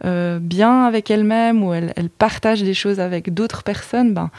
euh, 0.03 0.39
bien 0.39 0.85
avec 0.85 1.09
elle-même, 1.09 1.63
où 1.63 1.73
elle, 1.73 1.93
partage 2.17 2.63
des 2.63 2.73
choses 2.73 2.99
avec 2.99 3.33
d'autres 3.33 3.63
personnes, 3.63 4.13
ben, 4.13 4.29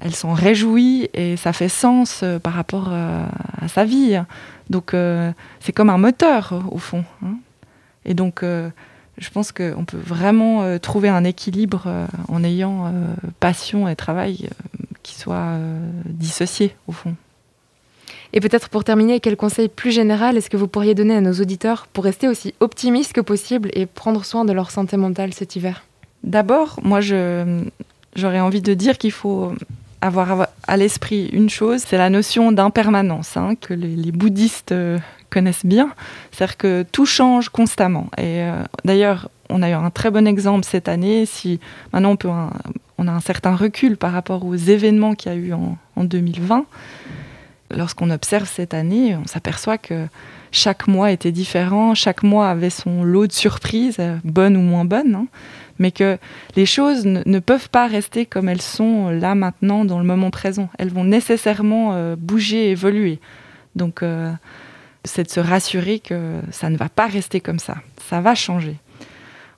elle 0.00 0.14
s'en 0.14 0.32
réjouit 0.32 1.08
et 1.14 1.36
ça 1.36 1.52
fait 1.52 1.68
sens 1.68 2.20
euh, 2.22 2.38
par 2.38 2.52
rapport 2.52 2.92
à 2.92 3.68
sa 3.68 3.84
vie. 3.84 4.20
Donc 4.70 4.94
c'est 5.60 5.72
comme 5.72 5.90
un 5.90 5.98
moteur 5.98 6.62
au 6.70 6.78
fond. 6.78 7.04
Hein. 7.24 7.36
Et 8.04 8.14
donc 8.14 8.42
je 9.18 9.30
pense 9.30 9.52
qu'on 9.52 9.84
peut 9.84 9.98
vraiment 9.98 10.62
euh, 10.62 10.78
trouver 10.78 11.08
un 11.08 11.24
équilibre 11.24 11.84
euh, 11.86 12.06
en 12.28 12.44
ayant 12.44 12.86
euh, 12.86 12.90
passion 13.40 13.88
et 13.88 13.96
travail 13.96 14.48
qui 15.02 15.16
soient 15.16 15.56
dissociés 16.04 16.76
au 16.86 16.92
fond. 16.92 17.16
Et 18.32 18.40
peut-être 18.40 18.68
pour 18.68 18.84
terminer, 18.84 19.20
quel 19.20 19.36
conseil 19.36 19.68
plus 19.68 19.90
général 19.90 20.36
est-ce 20.36 20.50
que 20.50 20.56
vous 20.56 20.68
pourriez 20.68 20.94
donner 20.94 21.16
à 21.16 21.20
nos 21.20 21.32
auditeurs 21.32 21.86
pour 21.92 22.04
rester 22.04 22.28
aussi 22.28 22.54
optimistes 22.60 23.12
que 23.12 23.20
possible 23.20 23.70
et 23.72 23.86
prendre 23.86 24.24
soin 24.24 24.44
de 24.44 24.52
leur 24.52 24.70
santé 24.70 24.96
mentale 24.96 25.32
cet 25.32 25.56
hiver? 25.56 25.84
D'abord, 26.24 26.78
moi, 26.82 27.00
j'aurais 27.00 28.40
envie 28.40 28.62
de 28.62 28.74
dire 28.74 28.98
qu'il 28.98 29.12
faut 29.12 29.52
avoir 30.00 30.48
à 30.66 30.76
l'esprit 30.76 31.28
une 31.32 31.50
chose, 31.50 31.82
c'est 31.86 31.98
la 31.98 32.10
notion 32.10 32.52
d'impermanence, 32.52 33.36
hein, 33.36 33.54
que 33.60 33.74
les, 33.74 34.12
bouddhistes 34.12 34.72
euh, 34.72 34.98
connaissent 35.30 35.66
bien. 35.66 35.90
C'est-à-dire 36.30 36.56
que 36.56 36.84
tout 36.92 37.06
change 37.06 37.48
constamment. 37.48 38.08
Et 38.16 38.42
euh, 38.42 38.62
d'ailleurs, 38.84 39.28
on 39.48 39.62
a 39.62 39.70
eu 39.70 39.72
un 39.72 39.90
très 39.90 40.10
bon 40.10 40.26
exemple 40.26 40.64
cette 40.64 40.88
année. 40.88 41.26
Si 41.26 41.58
maintenant 41.92 42.12
on, 42.12 42.16
peut 42.16 42.28
on 42.98 43.08
a 43.08 43.12
un 43.12 43.20
certain 43.20 43.56
recul 43.56 43.96
par 43.96 44.12
rapport 44.12 44.44
aux 44.44 44.54
événements 44.54 45.14
qu'il 45.14 45.32
y 45.32 45.34
a 45.34 45.38
eu 45.38 45.52
en, 45.52 45.76
en 45.96 46.04
2020, 46.04 46.64
lorsqu'on 47.70 48.10
observe 48.10 48.48
cette 48.48 48.74
année, 48.74 49.16
on 49.16 49.26
s'aperçoit 49.26 49.78
que 49.78 50.06
chaque 50.52 50.88
mois 50.88 51.10
était 51.10 51.32
différent, 51.32 51.94
chaque 51.94 52.22
mois 52.22 52.48
avait 52.48 52.70
son 52.70 53.04
lot 53.04 53.26
de 53.26 53.32
surprises, 53.32 53.96
euh, 53.98 54.16
bonnes 54.24 54.56
ou 54.56 54.62
moins 54.62 54.84
bonnes. 54.84 55.14
Hein 55.14 55.26
mais 55.78 55.92
que 55.92 56.18
les 56.56 56.66
choses 56.66 57.06
ne, 57.06 57.38
peuvent 57.38 57.70
pas 57.70 57.86
rester 57.86 58.26
comme 58.26 58.48
elles 58.48 58.62
sont 58.62 59.10
là 59.10 59.34
maintenant 59.34 59.84
dans 59.84 59.98
le 59.98 60.04
moment 60.04 60.30
présent. 60.30 60.68
Elles 60.78 60.90
vont 60.90 61.04
nécessairement 61.04 61.94
euh, 61.94 62.16
bouger, 62.16 62.70
évoluer. 62.70 63.20
Donc 63.76 64.02
euh, 64.02 64.32
c'est 65.04 65.24
de 65.24 65.30
se 65.30 65.40
rassurer 65.40 66.00
que 66.00 66.40
ça 66.50 66.70
ne 66.70 66.76
va 66.76 66.88
pas 66.88 67.06
rester 67.06 67.40
comme 67.40 67.58
ça, 67.58 67.76
ça 68.08 68.20
va 68.20 68.34
changer. 68.34 68.76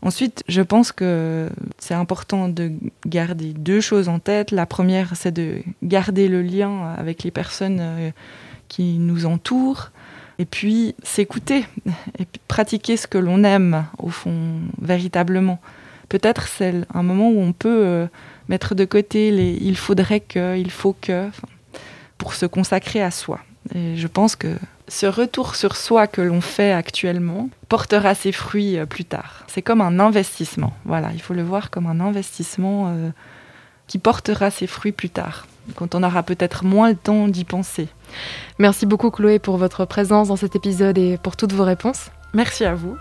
Ensuite, 0.02 0.42
je 0.48 0.62
pense 0.62 0.92
que 0.92 1.48
c'est 1.78 1.94
important 1.94 2.48
de 2.48 2.72
garder 3.06 3.52
deux 3.52 3.80
choses 3.80 4.08
en 4.08 4.18
tête. 4.18 4.50
La 4.50 4.66
première, 4.66 5.14
c'est 5.14 5.32
de 5.32 5.62
garder 5.82 6.28
le 6.28 6.42
lien 6.42 6.94
avec 6.96 7.22
les 7.22 7.30
personnes 7.30 7.78
euh, 7.80 8.10
qui 8.68 8.98
nous 8.98 9.26
entourent. 9.26 9.90
Et 10.38 10.46
puis 10.46 10.94
s'écouter 11.02 11.66
et 12.18 12.26
pratiquer 12.48 12.96
ce 12.96 13.06
que 13.06 13.18
l'on 13.18 13.44
aime, 13.44 13.84
au 13.98 14.08
fond, 14.08 14.60
véritablement 14.80 15.60
peut-être 16.10 16.48
c'est 16.48 16.74
un 16.92 17.02
moment 17.02 17.30
où 17.30 17.40
on 17.40 17.54
peut 17.54 17.82
euh, 17.82 18.06
mettre 18.48 18.74
de 18.74 18.84
côté 18.84 19.30
les 19.30 19.56
il 19.62 19.78
faudrait 19.78 20.20
que, 20.20 20.58
il 20.58 20.70
faut 20.70 20.94
que, 21.00 21.30
pour 22.18 22.34
se 22.34 22.44
consacrer 22.44 23.00
à 23.00 23.10
soi. 23.10 23.40
Et 23.74 23.96
je 23.96 24.06
pense 24.06 24.36
que 24.36 24.48
ce 24.90 25.06
retour 25.06 25.54
sur 25.54 25.76
soi 25.76 26.06
que 26.06 26.20
l'on 26.20 26.40
fait 26.40 26.72
actuellement 26.72 27.48
portera 27.68 28.14
ses 28.14 28.32
fruits 28.32 28.76
euh, 28.76 28.86
plus 28.86 29.04
tard. 29.04 29.44
C'est 29.46 29.62
comme 29.62 29.80
un 29.80 30.00
investissement. 30.00 30.72
Voilà, 30.84 31.10
il 31.14 31.22
faut 31.22 31.32
le 31.32 31.42
voir 31.42 31.70
comme 31.70 31.86
un 31.86 32.00
investissement 32.00 32.88
euh, 32.88 33.10
qui 33.86 33.98
portera 33.98 34.50
ses 34.50 34.66
fruits 34.66 34.92
plus 34.92 35.10
tard, 35.10 35.46
quand 35.76 35.94
on 35.94 36.02
aura 36.02 36.22
peut-être 36.24 36.64
moins 36.64 36.90
le 36.90 36.96
temps 36.96 37.28
d'y 37.28 37.44
penser. 37.44 37.88
Merci 38.58 38.84
beaucoup 38.84 39.10
Chloé 39.10 39.38
pour 39.38 39.56
votre 39.56 39.84
présence 39.84 40.28
dans 40.28 40.36
cet 40.36 40.56
épisode 40.56 40.98
et 40.98 41.18
pour 41.18 41.36
toutes 41.36 41.52
vos 41.52 41.64
réponses. 41.64 42.10
Merci 42.32 42.64
à 42.64 42.74
vous. 42.74 42.96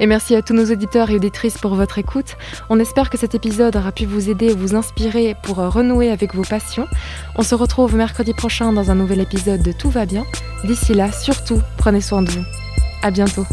Et 0.00 0.06
merci 0.06 0.34
à 0.34 0.42
tous 0.42 0.54
nos 0.54 0.70
auditeurs 0.70 1.10
et 1.10 1.16
auditrices 1.16 1.58
pour 1.58 1.74
votre 1.74 1.98
écoute. 1.98 2.36
On 2.68 2.78
espère 2.78 3.10
que 3.10 3.18
cet 3.18 3.34
épisode 3.34 3.76
aura 3.76 3.92
pu 3.92 4.04
vous 4.04 4.28
aider 4.28 4.46
et 4.46 4.54
vous 4.54 4.74
inspirer 4.74 5.34
pour 5.42 5.56
renouer 5.56 6.10
avec 6.10 6.34
vos 6.34 6.42
passions. 6.42 6.86
On 7.36 7.42
se 7.42 7.54
retrouve 7.54 7.96
mercredi 7.96 8.34
prochain 8.34 8.72
dans 8.72 8.90
un 8.90 8.94
nouvel 8.94 9.20
épisode 9.20 9.62
de 9.62 9.72
Tout 9.72 9.90
va 9.90 10.04
bien. 10.04 10.24
D'ici 10.64 10.94
là, 10.94 11.10
surtout, 11.12 11.60
prenez 11.78 12.00
soin 12.00 12.22
de 12.22 12.30
vous. 12.30 12.44
À 13.02 13.10
bientôt. 13.10 13.46